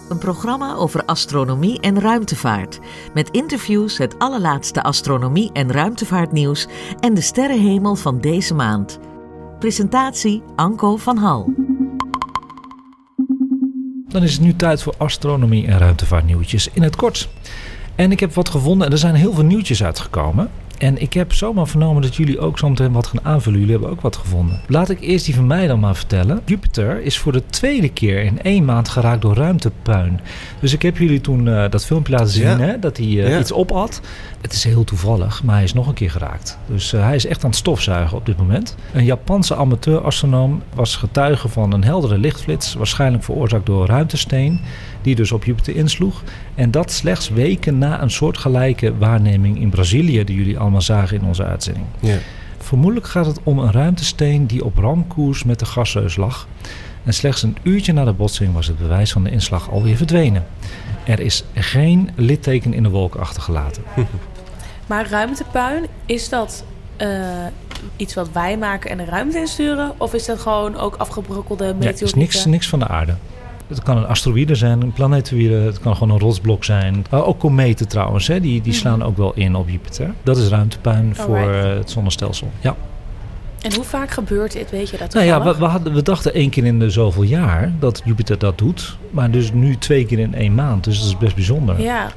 [0.10, 2.80] een programma over astronomie en ruimtevaart.
[3.14, 6.68] Met interviews, het allerlaatste astronomie- en ruimtevaartnieuws
[7.00, 9.00] en de sterrenhemel van deze maand.
[9.60, 11.54] Presentatie Anko van Hal.
[14.08, 17.30] Dan is het nu tijd voor astronomie en ruimtevaartnieuwtjes in het kort.
[17.96, 20.50] En ik heb wat gevonden en er zijn heel veel nieuwtjes uitgekomen.
[20.78, 23.60] En ik heb zomaar vernomen dat jullie ook zo meteen wat gaan aanvullen.
[23.60, 24.60] Jullie hebben ook wat gevonden.
[24.68, 26.42] Laat ik eerst die van mij dan maar vertellen.
[26.46, 30.20] Jupiter is voor de tweede keer in één maand geraakt door ruimtepuin.
[30.60, 32.58] Dus ik heb jullie toen eh, dat filmpje laten zien Ja.
[32.58, 33.40] hè, dat hij eh, Ja.
[33.40, 34.02] iets opat.
[34.42, 36.58] Het is heel toevallig, maar hij is nog een keer geraakt.
[36.68, 38.76] Dus eh, hij is echt aan het stofzuigen op dit moment.
[38.94, 44.60] Een Japanse amateur-astronoom was getuige van een heldere lichtflits, waarschijnlijk veroorzaakt door ruimtesteen,
[45.02, 46.24] die dus op Jupiter insloeg.
[46.56, 51.26] En dat slechts weken na een soortgelijke waarneming in Brazilië, die jullie allemaal zagen in
[51.26, 51.86] onze uitzending.
[52.00, 52.18] Ja.
[52.58, 56.48] Vermoedelijk gaat het om een ruimtesteen die op ramkoers met de gasreus lag.
[57.04, 60.46] En slechts een uurtje na de botsing was het bewijs van de inslag alweer verdwenen.
[61.04, 63.84] Er is geen litteken in de wolk achtergelaten.
[64.88, 66.64] Maar ruimtepuin, is dat
[66.98, 67.10] eh,
[67.96, 69.94] iets wat wij maken en de ruimte insturen?
[69.98, 72.06] Of is dat gewoon ook afgebrokkelde Ja, meteorieten?
[72.08, 73.16] het is niks, niks van de aarde.
[73.68, 77.06] Het kan een asteroïde zijn, een planetoïde, het kan gewoon een rotsblok zijn.
[77.14, 78.82] Uh, ook kometen trouwens, hè, die, die Mhm.
[78.82, 80.14] slaan ook wel in op Jupiter.
[80.24, 82.52] Dat is ruimtepuin voor eh, het zonnestelsel.
[82.62, 82.76] Ja.
[83.62, 86.34] En hoe vaak gebeurt dit, weet je dat Nou ja, we, we, hadden, we dachten
[86.34, 88.98] één keer in de zoveel jaar dat Jupiter dat doet.
[89.12, 90.84] Maar dus nu twee keer in één maand.
[90.84, 91.82] Dus dat is best bijzonder.
[91.82, 92.12] Ja,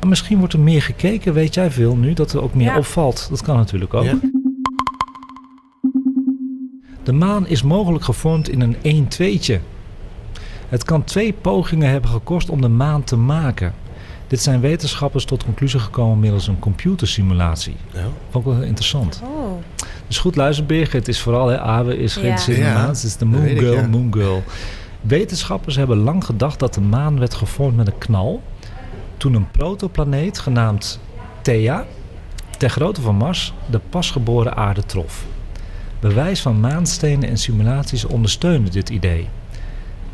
[0.00, 2.76] Maar misschien wordt er meer gekeken, weet jij veel nu, dat er ook meer Ja.
[2.76, 3.26] opvalt.
[3.30, 4.04] Dat kan natuurlijk ook.
[4.04, 4.18] Ja.
[7.02, 9.58] De maan is mogelijk gevormd in een 1-2'tje.
[10.70, 13.74] Het kan twee pogingen hebben gekost om de maan te maken.
[14.26, 17.76] Dit zijn wetenschappers tot conclusie gekomen middels een computersimulatie.
[17.92, 18.00] Ja.
[18.30, 19.20] Vond ik wel heel interessant.
[19.24, 19.52] oh.
[20.06, 22.20] Dus goed luister Birgit, het is vooral, hè, Awe is Ja.
[22.20, 22.88] geïnteresseerd in de maan.
[22.88, 23.86] Het is de Moon ik, Girl, ja.
[23.86, 24.42] Moon Girl.
[25.00, 28.42] Wetenschappers hebben lang gedacht dat de maan werd gevormd met een knal.
[29.16, 31.00] Toen een protoplaneet genaamd
[31.42, 31.84] Thea,
[32.58, 35.24] ter grootte van Mars, de pasgeboren aarde trof.
[36.00, 39.28] Bewijs van maanstenen en simulaties ondersteunen dit idee.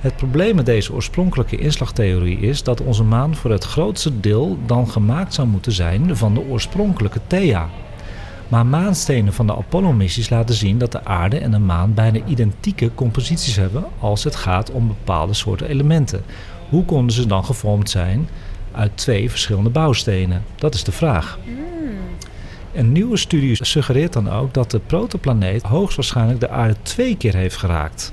[0.06, 4.88] Het probleem met deze oorspronkelijke inslagtheorie is dat onze maan voor het grootste deel dan
[4.88, 7.68] gemaakt zou moeten zijn van de oorspronkelijke Thea.
[8.48, 12.90] Maar maanstenen van de Apollo-missies laten zien dat de aarde en de maan bijna identieke
[12.94, 16.24] composities hebben als het gaat om bepaalde soorten elementen.
[16.68, 18.28] Hoe konden ze dan gevormd zijn
[18.72, 20.44] uit twee verschillende bouwstenen?
[20.56, 21.38] Dat is de vraag.
[22.74, 27.56] Een nieuwe studie suggereert dan ook dat de protoplaneet hoogstwaarschijnlijk de aarde twee keer heeft
[27.56, 28.12] geraakt.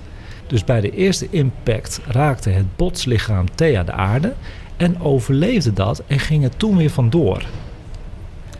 [0.53, 4.33] Dus bij de eerste impact raakte het botslichaam Thea de aarde
[4.77, 7.43] en overleefde dat en ging het toen weer vandoor.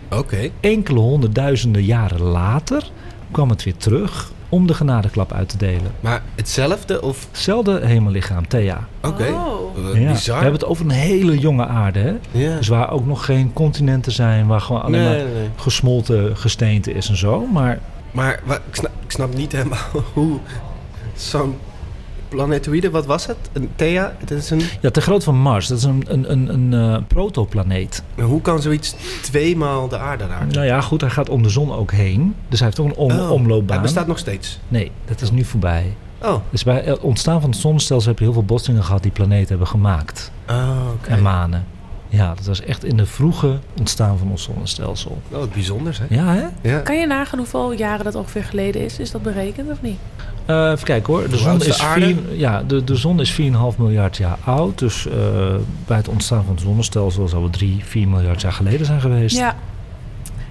[0.09, 0.49] Oké.
[0.59, 2.91] Enkele honderdduizenden jaren later
[3.31, 5.91] kwam het weer terug om de genadeklap uit te delen.
[5.99, 7.27] Maar hetzelfde of...
[7.31, 8.87] Hetzelfde hemellichaam, Thea.
[9.03, 9.27] Oké.
[9.27, 9.77] Oh.
[9.93, 10.11] Eh, Ja.
[10.11, 10.37] Bizar.
[10.37, 12.13] We hebben het over een hele jonge aarde, hè?
[12.31, 12.57] Ja.
[12.57, 15.49] Dus waar ook nog geen continenten zijn, waar gewoon alleen nee, maar nee, nee.
[15.55, 17.45] gesmolten gesteente is en zo.
[17.45, 17.79] Maar
[18.11, 20.39] Maar ik, snap, ik snap niet helemaal hoe
[21.15, 21.55] zo'n
[22.35, 23.37] planetoïde, wat was het?
[23.53, 24.15] Een Thea?
[24.19, 27.01] Het is een, ja, ter grootte van Mars, dat is een, een, een, een eh,
[27.07, 28.03] protoplaneet.
[28.21, 30.47] hoe kan zoiets tweemaal de aarde raken?
[30.47, 32.35] Nou ja, goed, hij gaat om de zon ook heen.
[32.49, 33.75] Dus hij heeft ook een om, Oh, omloopbaan.
[33.75, 34.59] Hij bestaat nog steeds.
[34.67, 35.93] Nee, dat is nu voorbij.
[36.21, 39.11] Oh, Dus bij het ontstaan van het zonnestelsel heb je heel veel botsingen gehad die
[39.11, 40.31] planeten hebben gemaakt.
[40.49, 41.09] oh oké.
[41.09, 41.65] En manen.
[42.09, 45.21] Ja, dat was echt in de vroege ontstaan van ons zonnestelsel.
[45.31, 46.05] Oh, wat bijzonders, hè?
[46.09, 46.69] Ja, hè?
[46.69, 46.79] Ja.
[46.79, 48.99] Kan je nagaan hoeveel jaren dat ongeveer geleden is?
[48.99, 49.97] Is dat berekend of niet?
[50.45, 51.29] Eh, even kijken hoor.
[51.29, 54.79] De zon, is de vier- ja, de, de zon is 4,5 miljard jaar oud.
[54.79, 55.13] Dus eh,
[55.87, 59.37] bij het ontstaan van het zonnestelsel zal het 3, 4 miljard jaar geleden zijn geweest.
[59.37, 59.55] Ja.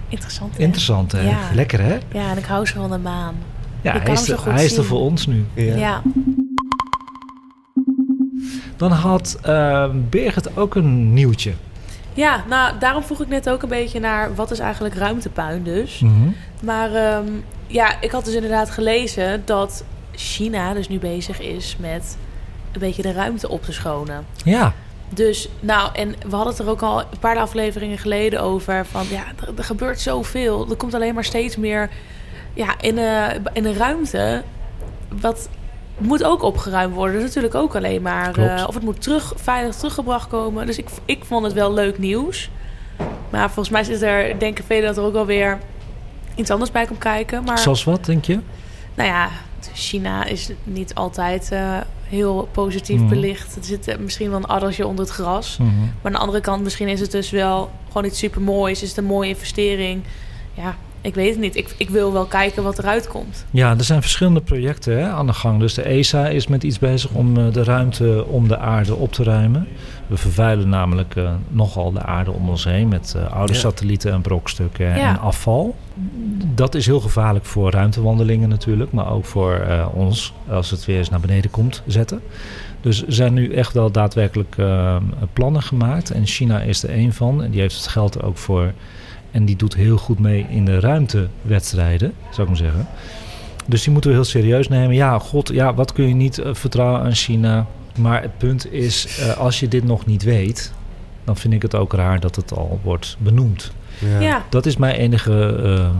[0.08, 0.56] Interessant.
[0.56, 0.62] hè?
[0.62, 1.20] Interessant hè?
[1.20, 1.38] Ja.
[1.54, 1.98] Lekker hè?
[2.12, 3.34] Ja, en ik hou zo van de maan.
[3.80, 5.44] Ja, hij kan is, hem zo er, goed hij is er voor ons nu.
[5.54, 5.76] Ja.
[5.76, 6.02] Ja.
[8.76, 11.52] Dan had eh, Birgit ook een nieuwtje.
[12.14, 15.98] Ja, nou, daarom vroeg ik net ook een beetje naar wat is eigenlijk ruimtepuin dus.
[16.00, 16.12] Mhm.
[16.62, 17.24] Maar ehm,
[17.72, 22.16] ja, ik had dus inderdaad gelezen dat China dus nu bezig is met
[22.72, 24.26] een beetje de ruimte op te schonen.
[24.44, 24.74] Ja,
[25.08, 28.86] Dus, nou, en we hadden het er ook al een paar afleveringen geleden over.
[28.86, 30.70] Van ja, er, er gebeurt zoveel.
[30.70, 31.90] Er komt alleen maar steeds meer
[32.54, 34.42] ja, in, de, in de ruimte.
[35.20, 35.48] Wat
[35.98, 37.14] moet ook opgeruimd worden.
[37.14, 38.36] Dat is natuurlijk ook alleen maar.
[38.36, 40.66] Eh, of het moet terug, veilig teruggebracht komen.
[40.66, 42.50] Dus ik, ik vond het wel leuk nieuws.
[43.30, 45.58] Maar volgens mij is er, denken velen dat er ook wel weer
[46.34, 47.44] iets anders bij komt kijken.
[47.44, 48.38] Maar zoals wat denk je?
[48.94, 49.28] nou ja,
[49.74, 51.76] China is niet altijd eh,
[52.08, 53.08] heel positief Mhm.
[53.08, 53.56] belicht.
[53.56, 55.56] Er zit eh, misschien wel een addersje onder het gras.
[55.56, 55.70] Mhm.
[55.80, 58.82] Maar aan de andere kant, misschien is het dus wel gewoon iets super moois.
[58.82, 60.02] Is het een mooie investering?
[60.54, 61.56] Ja, ik weet het niet.
[61.56, 63.44] Ik, ik wil wel kijken wat eruit komt.
[63.50, 65.60] Ja, er zijn verschillende projecten hè, aan de gang.
[65.60, 69.12] Dus de ESA is met iets bezig om eh, de ruimte om de aarde op
[69.12, 69.68] te ruimen.
[70.06, 73.58] We vervuilen namelijk eh, nogal de aarde om ons heen met eh, oude Ja.
[73.58, 75.08] satellieten en brokstukken Ja.
[75.08, 75.74] en afval.
[76.54, 80.98] Dat is heel gevaarlijk voor ruimtewandelingen natuurlijk, maar ook voor eh, ons als het weer
[80.98, 82.20] eens naar beneden komt zetten.
[82.80, 84.56] Dus er zijn nu echt wel daadwerkelijk
[85.32, 88.36] plannen gemaakt en China is er één van en die heeft het geld er ook
[88.38, 88.72] voor.
[89.32, 92.86] En die doet heel goed mee in de ruimtewedstrijden, zou ik maar zeggen.
[93.66, 94.94] Dus die moeten we heel serieus nemen.
[94.94, 97.66] Ja, god, ja, wat kun je niet eh, vertrouwen aan China?
[97.98, 100.72] Maar het punt is, eh, als je dit nog niet weet,
[101.24, 103.72] dan vind ik het ook raar dat het al wordt benoemd.
[104.20, 104.44] Ja.
[104.48, 105.90] Dat is mijn enige eh,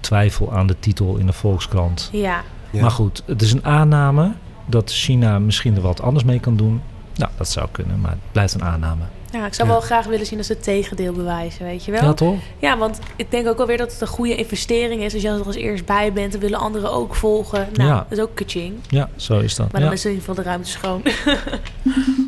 [0.00, 2.10] twijfel aan de titel in de Volkskrant.
[2.12, 2.42] Ja.
[2.72, 4.32] Maar goed, het is een aanname
[4.66, 6.80] dat China misschien er wat anders mee kan doen.
[7.16, 9.02] Nou, dat zou kunnen, maar het blijft een aanname.
[9.32, 9.74] Ja, ik zou Ja.
[9.74, 12.02] wel graag willen zien dat ze het tegendeel bewijzen, weet je wel?
[12.02, 12.38] Ja, toch?
[12.58, 15.12] Ja, want ik denk ook alweer dat het een goede investering is.
[15.12, 17.68] Als je er als eerst bij bent, dan willen anderen ook volgen.
[17.72, 17.96] Nou, Ja.
[18.08, 18.74] dat is ook kaching.
[18.88, 19.72] Ja, zo is dat.
[19.72, 19.86] Maar Ja.
[19.86, 21.02] dan is in ieder geval de ruimte schoon.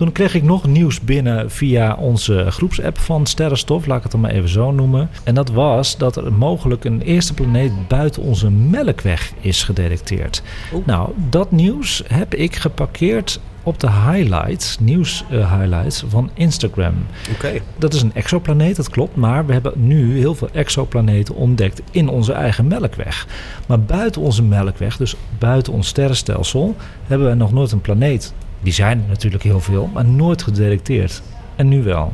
[0.00, 4.20] Toen kreeg ik nog nieuws binnen via onze groepsapp van Sterrenstof, laat ik het dan
[4.20, 5.10] maar even zo noemen.
[5.24, 10.42] En dat was dat er mogelijk een eerste planeet buiten onze melkweg is gedetecteerd.
[10.74, 10.86] Oeh.
[10.86, 16.94] Nou, dat nieuws heb ik geparkeerd op de highlights, nieuws eh, highlights van Instagram.
[17.32, 17.52] Oké.
[17.78, 19.16] Dat is een exoplaneet, dat klopt.
[19.16, 23.26] Maar we hebben nu heel veel exoplaneten ontdekt in onze eigen melkweg.
[23.66, 28.32] Maar buiten onze melkweg, dus buiten ons sterrenstelsel, hebben we nog nooit een planeet.
[28.62, 31.22] Die zijn er natuurlijk heel veel, maar nooit gedetecteerd.
[31.56, 32.12] En nu wel.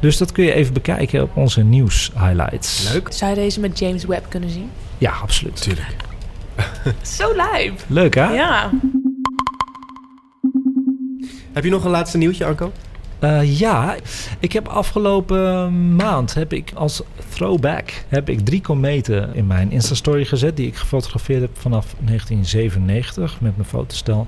[0.00, 2.92] Dus dat kun je even bekijken op onze nieuws highlights.
[2.92, 3.08] Leuk.
[3.12, 4.70] Zou je deze met James Webb kunnen zien?
[4.98, 5.62] Ja, absoluut.
[5.62, 5.96] Tuurlijk.
[7.18, 7.84] Zo lijp.
[7.86, 8.24] Leuk hè?
[8.24, 8.70] Ja.
[11.52, 12.72] Heb je nog een laatste nieuwtje, Anko?
[13.18, 13.96] Eh, ja,
[14.38, 20.24] ik heb afgelopen maand heb ik als throwback heb ik drie kometen in mijn Insta-story
[20.24, 24.26] gezet die ik gefotografeerd heb vanaf 1997 met mijn fotostel.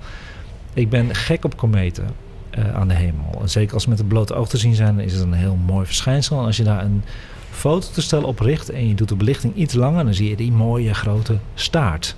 [0.75, 2.07] Ik ben gek op kometen
[2.51, 3.39] eh, aan de hemel.
[3.41, 5.33] En zeker als ze met het blote oog te zien zijn, dan is het een
[5.33, 6.39] heel mooi verschijnsel.
[6.39, 7.03] En als je daar een
[7.51, 10.95] fototoestel op richt en je doet de belichting iets langer, dan zie je die mooie
[10.95, 12.17] grote staart.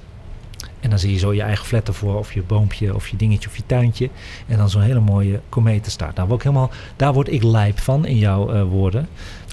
[0.81, 3.49] En dan zie je zo je eigen flat ervoor, of je boompje, of je dingetje,
[3.49, 4.11] of je tuintje.
[4.47, 6.15] En dan zo'n hele mooie kometenstaart.
[6.15, 9.09] Nou, word ik helemaal, daar word ik lijp van in jouw eh, woorden,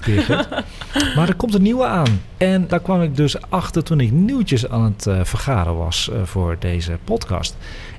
[1.16, 2.20] maar er komt een nieuwe aan.
[2.36, 6.56] En daar kwam ik dus achter toen ik nieuwtjes aan het eh, vergaren was voor
[6.58, 7.56] deze podcast.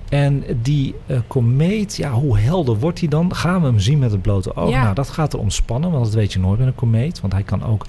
[0.10, 3.36] En die eh, komeet, ja, hoe helder wordt die dan?
[3.36, 4.70] Gaan we hem zien met het blote oog?
[4.70, 4.84] Ja.
[4.84, 7.22] Nou, dat gaat er ontspannen, want dat weet je nooit met een komeet.
[7.22, 7.86] Want hij kan ook,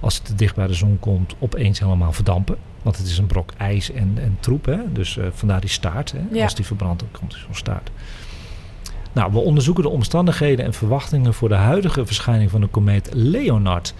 [0.00, 2.56] als het te dicht bij de zon komt, opeens helemaal verdampen.
[2.82, 4.92] Want het is een brok ijs en, en troep, hè?
[4.92, 6.12] dus eh, vandaar die staart.
[6.12, 6.18] Hè?
[6.32, 6.42] Ja.
[6.42, 7.90] Als die verbrandt, dan komt zo'n staart.
[9.12, 13.94] Nou, we onderzoeken de omstandigheden en verwachtingen voor de huidige verschijning van de komeet Leonard.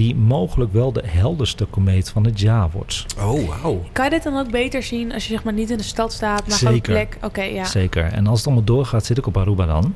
[0.00, 3.06] Die mogelijk wel de helderste komeet van het jaar wordt.
[3.18, 3.82] Oh, wauw.
[3.92, 6.12] Kan je dit dan ook beter zien als je zeg maar niet in de stad
[6.12, 6.92] staat, maar gewoon een Zeker.
[6.92, 7.24] plek?
[7.24, 7.64] Oké, ja.
[7.64, 8.04] Zeker.
[8.04, 9.94] En als het allemaal doorgaat, zit ik op Aruba dan.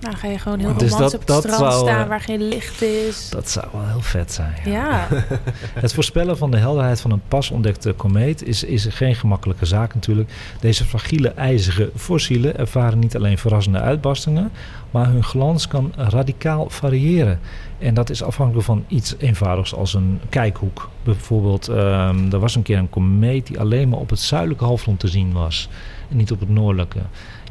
[0.00, 2.48] Nou, ga je gewoon heel Dus op het dat strand zou, staan eh, waar geen
[2.48, 3.30] licht is.
[3.30, 4.54] Dat zou wel heel vet zijn.
[4.64, 4.70] ja.
[4.72, 5.08] ja.
[5.80, 9.94] Het voorspellen van de helderheid van een pas ontdekte komeet is, is geen gemakkelijke zaak
[9.94, 10.30] natuurlijk.
[10.60, 14.52] Deze fragiele ijzige fossielen ervaren niet alleen verrassende uitbarstingen,
[14.90, 17.40] maar hun glans kan radicaal variëren.
[17.78, 20.88] En dat is afhankelijk van iets eenvoudigs als een kijkhoek.
[21.02, 25.00] Bijvoorbeeld, ehm, er was een keer een komeet die alleen maar op het zuidelijke halfrond
[25.00, 25.68] te zien was
[26.10, 27.00] en niet op het noordelijke.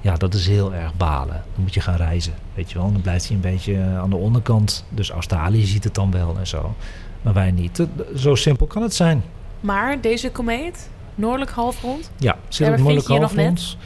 [0.02, 1.44] Ja, dat is heel erg balen.
[1.54, 2.92] Dan moet je gaan reizen, weet je wel.
[2.92, 4.86] Dan blijft hij een beetje aan de onderkant.
[4.90, 6.76] Dus Australië ziet het dan wel en zo.
[7.22, 7.88] Maar wij niet.
[8.16, 9.24] Zo simpel kan het zijn.
[9.60, 13.78] Maar deze komeet, noordelijk halfrond, Ja, zit op noordelijk halfrond.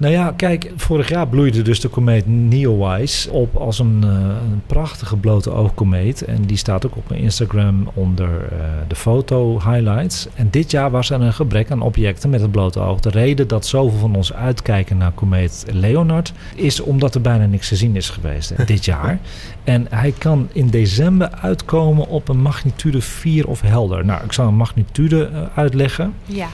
[0.00, 4.10] Nou ja, kijk, vorig jaar bloeide dus de komeet Neowise op als een, eh,
[4.50, 6.24] een prachtige blote oogkomeet.
[6.24, 8.58] En die staat ook op mijn Instagram onder eh,
[8.88, 10.26] de foto highlights.
[10.34, 13.00] En dit jaar was er een gebrek aan objecten met het blote oog.
[13.00, 17.68] De reden dat zoveel van ons uitkijken naar komeet Leonard is omdat er bijna niks
[17.68, 19.18] te zien is geweest hè, dit jaar.
[19.64, 24.04] En hij kan in december uitkomen op een magnitude 4 of helder.
[24.04, 26.14] Nou, ik zal een magnitude eh, uitleggen.
[26.26, 26.48] ja.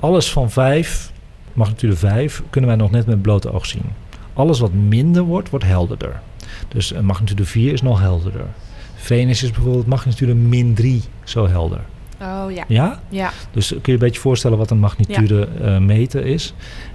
[0.00, 1.12] Alles van 5,
[1.60, 3.84] magnitude 5, kunnen wij nog net met blote oog zien.
[4.32, 6.20] Alles wat minder wordt, wordt helderder.
[6.68, 8.46] Dus een magnitude 4 is nog helderder.
[8.94, 11.80] Venus is bijvoorbeeld magnitude min 3 zo helder.
[12.22, 12.64] Oh ja.
[12.68, 13.00] Ja?
[13.08, 13.30] Ja.
[13.52, 16.54] Dus kun je een beetje voorstellen wat een magnitude eh, meter is.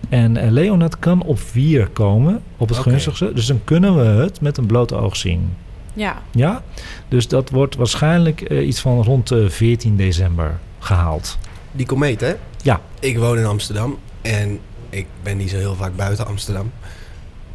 [0.09, 3.33] En eh, Leonard kan op 4 komen, op het gunstigste.
[3.33, 5.49] Dus dan kunnen we het met een blote oog zien.
[5.93, 6.21] Ja.
[6.31, 6.63] Ja?
[7.07, 11.37] Dus dat wordt waarschijnlijk eh, iets van rond de 14 december gehaald.
[11.71, 12.33] Die komeet, hè?
[12.61, 12.81] Ja.
[12.99, 14.59] Ik woon in Amsterdam en
[14.89, 16.71] ik ben niet zo heel vaak buiten Amsterdam.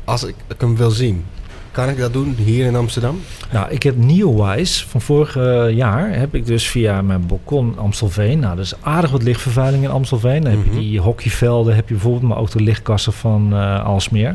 [0.05, 1.25] Als ik hem wil zien,
[1.71, 3.21] kan ik dat doen hier in Amsterdam?
[3.53, 5.35] Nou, ik heb Neowise van vorig
[5.75, 8.39] jaar heb ik dus via mijn balkon Amstelveen.
[8.39, 10.43] Nou, dat is aardig wat lichtvervuiling in Amstelveen.
[10.43, 10.75] Dan heb Mhm.
[10.75, 14.29] je die hockeyvelden, heb je bijvoorbeeld, maar ook de lichtkassen van eh Alsmeer.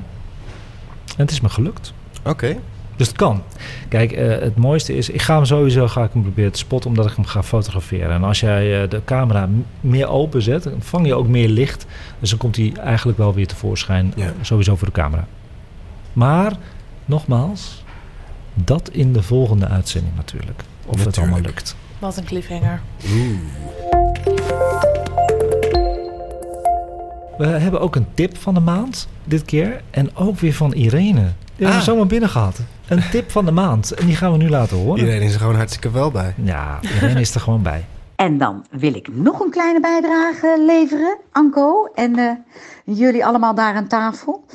[1.05, 1.93] En het is me gelukt.
[2.25, 2.57] Oké.
[2.95, 3.41] Dus het kan.
[3.89, 6.89] Kijk, eh, het mooiste is, ik ga hem sowieso ga ik hem proberen te spotten
[6.89, 8.09] omdat ik hem ga fotograferen.
[8.11, 9.49] En als jij eh, de camera
[9.81, 11.85] meer open zet, dan vang je ook meer licht.
[12.19, 14.33] Dus dan komt hij eigenlijk wel weer tevoorschijn, Ja.
[14.41, 15.27] sowieso voor de camera.
[16.13, 16.53] Maar,
[17.05, 17.83] nogmaals,
[18.53, 20.63] dat in de volgende uitzending natuurlijk.
[20.85, 21.47] Of het allemaal Natuurlijk.
[21.65, 21.75] lukt.
[21.99, 22.81] Wat een cliffhanger.
[23.13, 23.37] Oeh.
[27.37, 29.81] We hebben ook een tip van de maand dit keer.
[29.91, 31.27] En ook weer van Irene.
[31.55, 31.85] Die hebben Ah.
[31.85, 32.59] we zomaar binnen gehad.
[32.87, 33.91] Een tip van de maand.
[33.91, 34.99] En die gaan we nu laten horen.
[34.99, 36.33] Iedereen is er gewoon hartstikke wel bij.
[36.43, 37.85] Ja, Irene is er gewoon bij.
[38.15, 42.31] En dan wil ik nog een kleine bijdrage leveren, Anko en eh,
[42.95, 44.45] jullie allemaal daar aan tafel.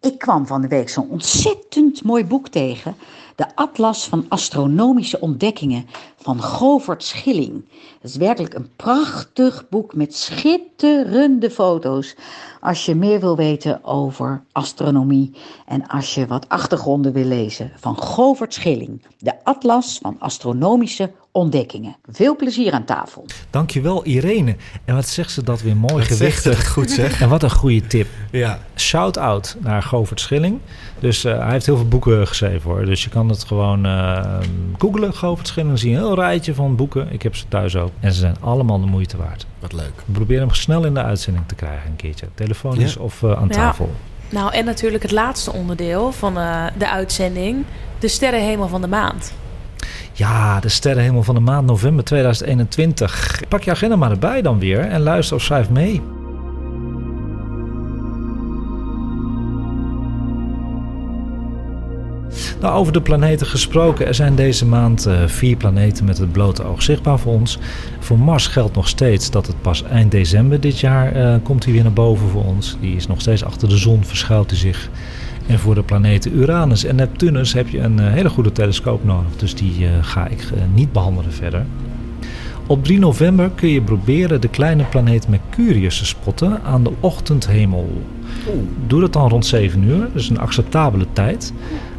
[0.00, 2.94] Ik kwam van de week zo'n ontzettend mooi boek tegen.
[3.36, 7.68] De Atlas van Astronomische Ontdekkingen van Govert Schilling.
[8.00, 12.16] Het is werkelijk een prachtig boek met schitterende foto's.
[12.60, 17.98] Als je meer wil weten over astronomie en als je wat achtergronden wil lezen van
[17.98, 19.02] Govert Schilling.
[19.18, 21.96] De Atlas van Astronomische Ontdekkingen.
[22.10, 23.24] Veel plezier aan tafel.
[23.50, 24.56] Dankjewel Irene.
[24.84, 26.68] En wat zegt ze dat weer mooi Wat zegt ze gewichtig.
[26.72, 27.20] goed, zeg.
[27.20, 28.06] En wat een goede tip.
[28.30, 28.58] Ja.
[28.76, 30.58] Shout-out naar Govert Schilling.
[30.98, 32.84] Dus eh, hij heeft heel veel boeken geschreven hoor.
[32.84, 34.38] Dus je kan het gewoon eh
[34.78, 35.70] googlen, Govert Schilling.
[35.70, 37.12] Dan zie je een heel rijtje van boeken.
[37.12, 37.90] Ik heb ze thuis ook.
[38.00, 39.46] En ze zijn allemaal de moeite waard.
[39.58, 39.92] Wat leuk.
[40.04, 42.26] We proberen hem snel in de uitzending te krijgen een keertje.
[42.34, 43.00] Telefonisch Ja.
[43.00, 43.54] of eh, aan Ja.
[43.54, 43.90] tafel.
[44.30, 47.64] Nou, en natuurlijk het laatste onderdeel van eh, de uitzending.
[47.98, 49.32] De sterrenhemel van de maand.
[50.16, 53.42] Ja, de sterrenhemel van de maand november 2021.
[53.48, 56.02] Pak je agenda maar erbij dan weer en luister of schrijf mee.
[62.60, 64.06] Nou, over de planeten gesproken.
[64.06, 67.58] Er zijn deze maand eh, vier planeten met het blote oog zichtbaar voor ons.
[68.00, 71.72] Voor Mars geldt nog steeds dat het pas eind december dit jaar eh, komt hij
[71.72, 72.76] weer naar boven voor ons.
[72.80, 74.90] Die is nog steeds achter de zon, verschuilt hij zich.
[75.46, 79.36] En voor de planeten Uranus en Neptunus heb je een eh, hele goede telescoop nodig.
[79.36, 81.66] Dus die eh, ga ik eh, niet behandelen verder.
[82.66, 88.02] Op 3 november kun je proberen de kleine planeet Mercurius te spotten aan de ochtendhemel.
[88.86, 91.52] Doe dat dan rond 7 uur, dus een acceptabele tijd.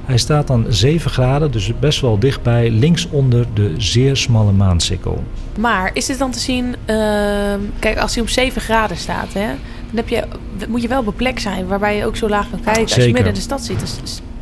[0.06, 5.24] Hij staat dan 7 graden, dus best wel dichtbij, links onder de zeer smalle maansikkel.
[5.60, 6.76] Maar is dit dan te zien...
[6.86, 9.50] ehm, kijk, als hij op 7 graden staat, hè,
[9.92, 10.24] dan heb je,
[10.68, 12.84] moet je wel op een plek zijn waarbij je ook zo laag kan kijken.
[12.84, 13.88] Als je midden in de stad zit, dan,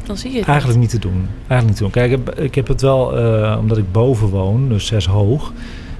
[0.03, 1.27] dan zie je het Eigenlijk niet te doen.
[1.47, 1.91] Eigenlijk niet te doen.
[1.91, 5.53] Kijk, ik heb, ik heb het wel, eh, omdat ik boven woon, dus 6 hoog,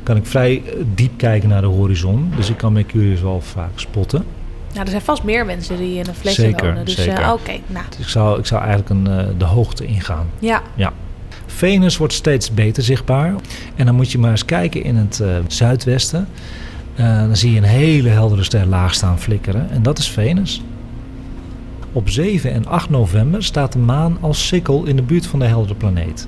[0.03, 0.63] kan ik vrij
[0.95, 2.31] diep kijken naar de horizon.
[2.35, 4.25] Dus ik kan Mercurius wel vaak spotten.
[4.73, 6.85] Nou, er zijn vast meer mensen die in een flesje Zeker, wonen.
[6.85, 7.31] Dus eh, zeker.
[7.33, 10.27] oké, nou, Dus ik zou, ik zou eigenlijk een, eh, de hoogte ingaan.
[10.39, 10.61] ja.
[11.47, 13.35] Venus wordt steeds beter zichtbaar.
[13.75, 16.27] En dan moet je maar eens kijken in het zuidwesten.
[16.95, 19.69] Eh, dan zie je een hele heldere ster laag staan flikkeren.
[19.69, 20.61] En dat is Venus.
[21.91, 25.45] Op 7 en 8 november staat de maan als sikkel in de buurt van de
[25.45, 26.27] heldere planeet.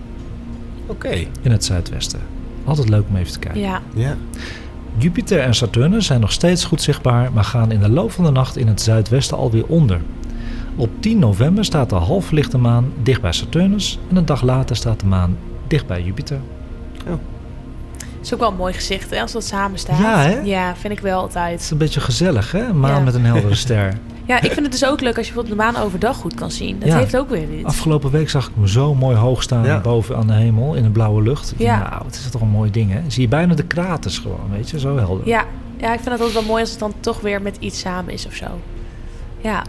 [0.85, 1.25] Oké.
[1.41, 2.19] In het zuidwesten.
[2.65, 3.61] Altijd leuk om even te kijken.
[3.61, 3.81] ja.
[3.93, 4.15] Ja.
[4.99, 8.31] Jupiter en Saturnus zijn nog steeds goed zichtbaar, maar gaan in de loop van de
[8.31, 10.01] nacht in het zuidwesten alweer onder.
[10.75, 14.99] Op 10 november staat de halfverlichte maan dicht bij Saturnus en een dag later staat
[14.99, 16.39] de maan dicht bij Jupiter.
[18.27, 19.97] Is ook wel een mooi gezicht, hè, als dat samen staat.
[19.99, 20.39] Ja, hè?
[20.43, 21.69] Ja, vind ik wel Het is altijd.
[21.71, 22.59] een beetje gezellig, hè?
[22.67, 22.99] Een maan Ja.
[22.99, 23.93] met een heldere ster.
[24.27, 26.51] Ja, ik vind het dus ook leuk als je bijvoorbeeld de maan overdag goed kan
[26.51, 26.79] zien.
[26.79, 26.97] Dat Ja.
[26.97, 27.63] heeft ook weer iets.
[27.65, 29.79] Afgelopen week zag ik hem zo mooi hoog staan Ja.
[29.79, 31.51] boven aan de hemel in de blauwe lucht.
[31.51, 31.79] Ik Ja.
[31.79, 32.99] dacht, Nou, het is toch een mooi ding, hè?
[33.07, 34.79] Zie je bijna de kraters gewoon, weet je?
[34.79, 35.27] Zo helder.
[35.27, 35.43] Ja.
[35.77, 38.13] ja, ik vind het altijd wel mooi als het dan toch weer met iets samen
[38.13, 38.45] is of zo.
[39.47, 39.63] Ja,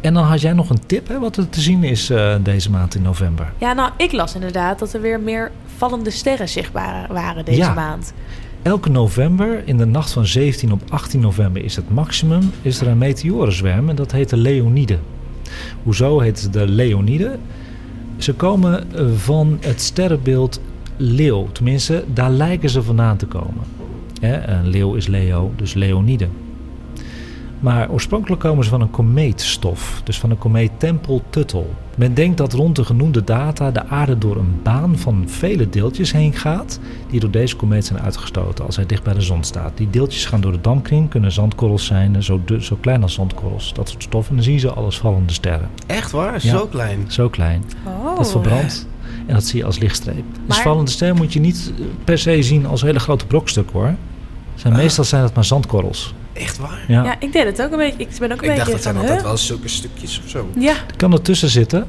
[0.00, 1.18] En dan had jij nog een tip, hè?
[1.18, 3.52] Wat er te zien is eh, deze maand in november.
[3.58, 7.74] ja nou, ik las inderdaad dat er weer meer vallende sterren zichtbaar waren deze Ja.
[7.74, 8.12] maand.
[8.62, 12.86] Elke november, in de nacht van 17 op 18 november is het maximum, is er
[12.88, 14.98] een meteorenzwerm en dat heet de Leonide.
[15.82, 17.38] Hoezo heet de Leonide?
[18.16, 20.60] Ze komen eh, van het sterrenbeeld
[20.96, 21.48] leeuw.
[21.52, 23.64] Tenminste, daar lijken ze vandaan te komen.
[24.20, 26.28] Een leeuw is Leo, dus Leonide.
[27.62, 31.64] Maar oorspronkelijk komen ze van een komeetstof, dus van de komeet Tempel-Tuttle.
[31.96, 36.12] Men denkt dat rond de genoemde data de aarde door een baan van vele deeltjes
[36.12, 39.76] heen gaat, die door deze komeet zijn uitgestoten als hij dicht bij de zon staat.
[39.76, 43.88] Die deeltjes gaan door de dampkring, kunnen zandkorrels zijn, zo, zo klein als zandkorrels, dat
[43.88, 44.30] soort stoffen.
[44.30, 45.68] En dan zien ze alles vallende sterren.
[45.86, 46.32] Echt waar?
[46.42, 46.56] Ja.
[46.58, 47.04] Zo klein.
[47.08, 47.64] Zo klein.
[47.86, 48.16] Oh.
[48.16, 48.86] Dat verbrandt.
[49.26, 50.24] En dat zie je als lichtstreep.
[50.32, 53.78] Dus Maar- vallende ster moet je niet eh, per se zien als hele grote brokstukken
[53.78, 53.94] hoor.
[54.54, 54.78] Zijn, Ah.
[54.78, 56.14] Meestal zijn het maar zandkorrels.
[56.32, 56.84] Echt waar?
[56.88, 57.04] Ja.
[57.04, 57.98] Ja, ik deed het ook een beetje.
[57.98, 59.22] Ik ben ook een Ik dacht beetje dat zijn altijd huh?
[59.22, 60.48] wel zulke stukjes of zo.
[60.58, 61.86] Ja, Er kan ertussen zitten.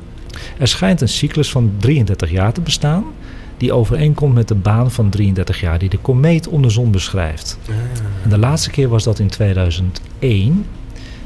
[0.58, 3.04] Er schijnt een cyclus van 33 jaar te bestaan.
[3.58, 7.58] Die overeenkomt met de baan van 33 jaar die de komeet om de zon beschrijft.
[8.24, 10.66] En de laatste keer was dat in 2001.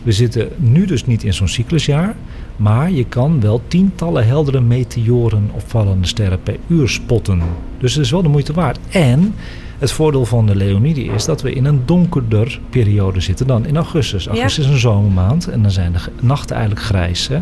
[0.04, 2.16] We zitten nu dus niet in zo'n cyclusjaar.
[2.56, 7.42] Maar je kan wel tientallen heldere meteoren of vallende sterren per uur spotten.
[7.80, 8.80] Dus het is wel de moeite waard.
[8.90, 9.36] En
[9.80, 13.76] het voordeel van de Leonide is dat we in een donkerder periode zitten dan in
[13.76, 14.24] augustus.
[14.24, 14.30] Ja.
[14.32, 17.28] Augustus is een zomermaand en dan zijn de nachten eigenlijk grijs.
[17.28, 17.40] Hè?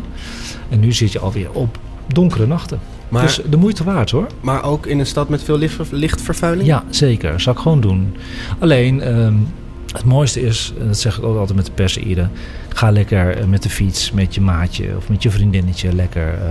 [0.70, 2.80] En nu zit je alweer op donkere nachten.
[3.10, 4.28] Maar, Dus de moeite waard hoor.
[4.42, 6.68] maar ook in een stad met veel licht, lichtvervuiling?
[6.68, 7.40] Ja, zeker.
[7.42, 8.16] Zou ik gewoon doen.
[8.60, 9.34] Alleen, ehm,
[9.92, 12.32] het mooiste is, en dat zeg ik ook altijd met de perseïden...
[12.70, 15.94] ga lekker eh, met de fiets, met je maatje of met je vriendinnetje...
[15.94, 16.50] lekker eh,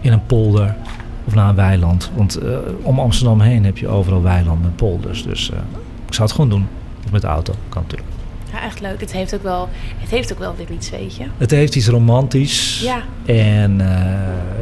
[0.00, 0.76] in een polder
[1.24, 2.10] of naar een weiland.
[2.16, 5.22] Want eh, om Amsterdam heen heb je overal weilanden en polders.
[5.22, 5.58] Dus eh,
[6.06, 6.68] ik zou het gewoon doen.
[7.04, 8.10] Of met de auto, kan natuurlijk.
[8.52, 9.00] Ja, echt leuk.
[9.00, 9.68] Het heeft ook wel,
[9.98, 11.24] het heeft ook wel weer iets, weet je.
[11.38, 12.80] Het heeft iets romantisch.
[12.82, 13.88] Ja, En eh,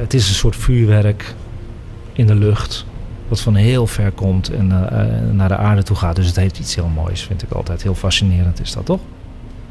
[0.00, 1.34] het is een soort vuurwerk
[2.12, 2.84] in de lucht.
[3.28, 4.66] Wat van heel ver komt en
[5.32, 6.16] naar de aarde toe gaat.
[6.16, 7.22] Dus het heeft iets heel moois.
[7.22, 9.00] Vind ik altijd heel fascinerend, is dat toch?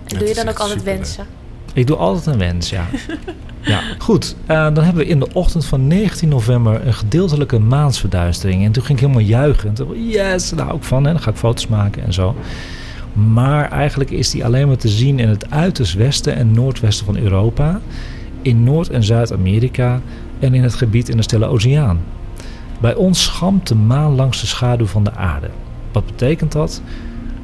[0.06, 0.98] en doe je dan ook altijd superleuk.
[0.98, 1.26] wensen?
[1.74, 2.86] Ik doe altijd een wens, ja.
[3.62, 3.82] ja.
[3.98, 8.66] Goed, eh, dan hebben we in de ochtend van 19 november een gedeeltelijke maansverduistering.
[8.66, 9.76] En toen ging ik helemaal juichen.
[10.10, 11.08] Yes, daar hou ik van.
[11.08, 12.36] En dan ga ik foto's maken en zo.
[13.14, 17.18] Maar eigenlijk is die alleen maar te zien in het uiterst westen en noordwesten van
[17.18, 17.80] Europa.
[18.42, 20.02] In Noord- en Zuid-Amerika
[20.40, 22.00] en in het gebied in de Stille Oceaan.
[22.82, 25.50] Bij ons schampt de maan langs de schaduw van de aarde.
[25.92, 26.82] Wat betekent dat?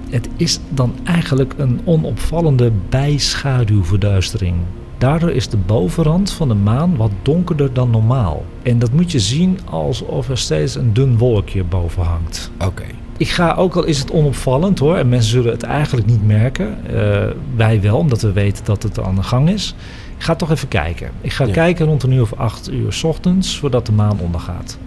[0.09, 4.55] Het is dan eigenlijk een onopvallende bijschaduwverduistering.
[4.97, 8.45] Daardoor is de bovenrand van de maan wat donkerder dan normaal.
[8.63, 12.51] En dat moet je zien alsof er steeds een dun wolkje boven hangt.
[12.65, 12.83] Oké.
[13.17, 16.77] Ik ga, ook al is het onopvallend hoor, en mensen zullen het eigenlijk niet merken.
[16.87, 19.75] eh, wij wel, omdat we weten dat het aan de gang is.
[20.17, 21.09] Ik ga toch even kijken.
[21.21, 21.51] Ik ga Ja.
[21.53, 24.77] kijken rond een uur of acht uur 's ochtends, voordat de maan ondergaat.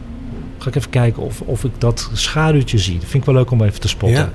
[0.59, 2.95] Ga ik even kijken of, of ik dat schaduwtje zie.
[2.99, 4.19] Dat vind ik wel leuk om even te spotten.
[4.19, 4.31] Ja.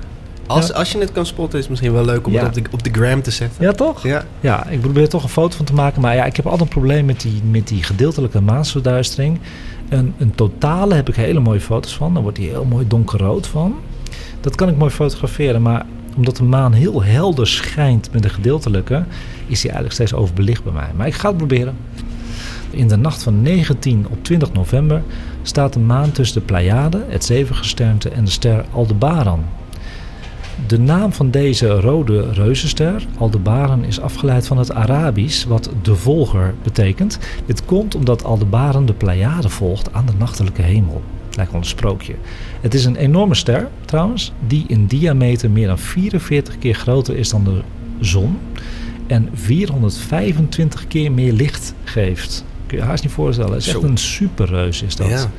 [0.46, 2.62] Als, als je het kan spotten, is het misschien wel leuk om het op de,
[2.70, 3.64] op de gram te zetten.
[3.64, 4.02] Ja, toch?
[4.02, 4.24] Ja.
[4.40, 6.02] Ja, ik probeer er toch een foto van te maken.
[6.02, 9.38] Maar ja, ik heb altijd een probleem met die, met die gedeeltelijke maansverduistering.
[9.88, 12.14] Een, een totale heb ik hele mooie foto's van.
[12.14, 13.74] Dan wordt die heel mooi donkerrood van.
[14.40, 15.62] Dat kan ik mooi fotograferen.
[15.62, 15.86] Maar
[16.16, 19.04] omdat de maan heel helder schijnt met de gedeeltelijke...
[19.46, 20.90] is die eigenlijk steeds overbelicht bij mij.
[20.96, 21.76] Maar ik ga het proberen.
[22.70, 25.02] In de nacht van 19 op 20 november
[25.42, 29.44] staat de maan tussen de Pleiade, het zevengesternte en de ster Aldebaran.
[30.66, 36.54] De naam van deze rode reuzenster, Aldebaran, is afgeleid van het Arabisch, wat de volger
[36.62, 37.18] betekent.
[37.46, 41.02] Dit komt omdat Aldebaran de Pleiade volgt aan de nachtelijke hemel.
[41.26, 42.14] Het lijkt wel een sprookje.
[42.60, 47.28] Het is een enorme ster, trouwens, die in diameter meer dan 44 keer groter is
[47.28, 47.60] dan de
[48.00, 48.38] zon
[49.06, 52.44] en 425 keer meer licht geeft.
[52.66, 53.52] Kun je haast niet voorstellen.
[53.52, 55.08] Het is echt een superreus is dat.
[55.08, 55.30] Ja.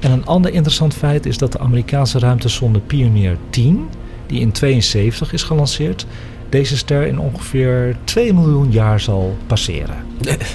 [0.00, 3.88] En een ander interessant feit is dat de Amerikaanse ruimtesonde Pioneer 10,
[4.26, 6.06] die in 72 is gelanceerd,
[6.48, 9.96] deze ster in ongeveer 2 miljoen jaar zal passeren.
[10.24, 10.46] Het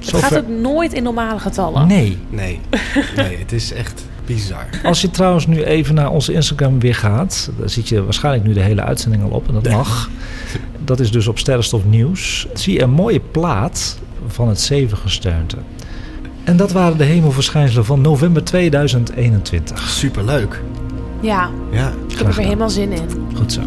[0.00, 1.86] Zover- gaat ook nooit in normale getallen.
[1.88, 2.18] Nee.
[2.30, 2.60] Nee.
[3.16, 4.66] nee, het is echt bizar.
[4.84, 8.52] Als je trouwens nu even naar onze Instagram weer gaat, dan zit je waarschijnlijk nu
[8.52, 10.10] de hele uitzending al op en dat mag.
[10.84, 12.46] Dat is dus op Sterrenstof Nieuws.
[12.54, 15.56] Zie je een mooie plaat van het zevengesternte.
[16.44, 19.88] En dat waren de hemelverschijnselen van november 2021.
[19.88, 20.62] Superleuk.
[21.22, 21.92] Ja, Ja.
[22.08, 23.08] ik heb er weer helemaal zin in.
[23.34, 23.60] Goed zo.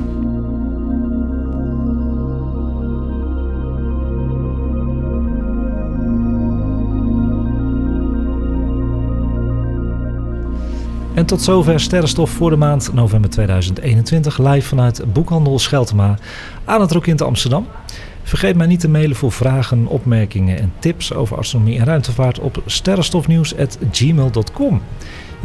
[11.13, 14.37] En tot zover Sterrenstof voor de maand november 2021.
[14.37, 16.17] Live vanuit Boekhandel Scheltema
[16.65, 17.67] aan het Rokin te Amsterdam.
[18.23, 22.61] Vergeet mij niet te mailen voor vragen, opmerkingen en tips over astronomie en ruimtevaart op
[22.65, 24.81] sterrenstofnieuws.gmail.com.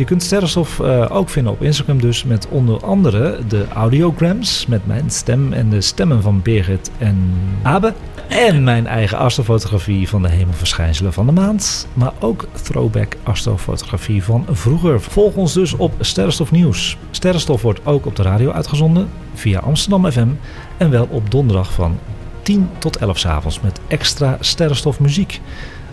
[0.01, 4.86] Je kunt Sterrenstof eh, ook vinden op Instagram dus met onder andere de audiograms met
[4.86, 7.32] mijn stem en de stemmen van Birgit en
[7.62, 7.92] Abe.
[8.28, 11.88] En mijn eigen astrofotografie van de hemelverschijnselen van de maand.
[11.92, 15.01] Maar ook throwback astrofotografie van vroeger.
[15.01, 16.96] Volg ons dus op Sterrenstof Nieuws.
[17.11, 20.28] Sterrenstof wordt ook op de radio uitgezonden via Amsterdam FM.
[20.76, 21.98] En wel op donderdag van
[22.42, 25.40] 10 tot 11 s avonds met extra sterrenstof muziek.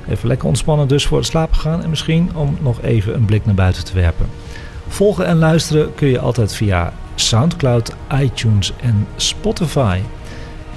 [0.09, 3.45] Even lekker ontspannen dus voor het slapen gaan en misschien om nog even een blik
[3.45, 4.25] naar buiten te werpen.
[4.87, 9.99] Volgen en luisteren kun je altijd via Soundcloud, iTunes en Spotify.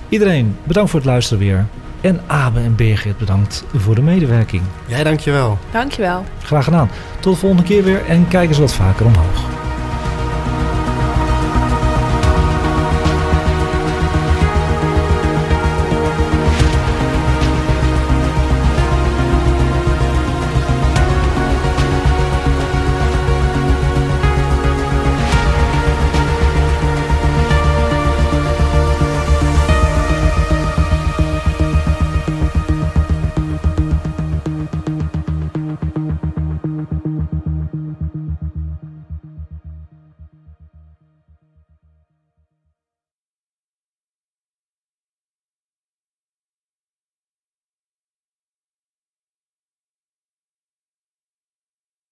[0.08, 1.66] Iedereen bedankt voor het luisteren weer.
[2.00, 4.62] En Abe en Birgit bedankt voor de medewerking.
[4.86, 5.58] Jij dankjewel.
[5.72, 6.24] Dankjewel.
[6.42, 6.90] Graag gedaan.
[7.20, 9.69] Tot de volgende keer weer en kijk eens wat vaker omhoog.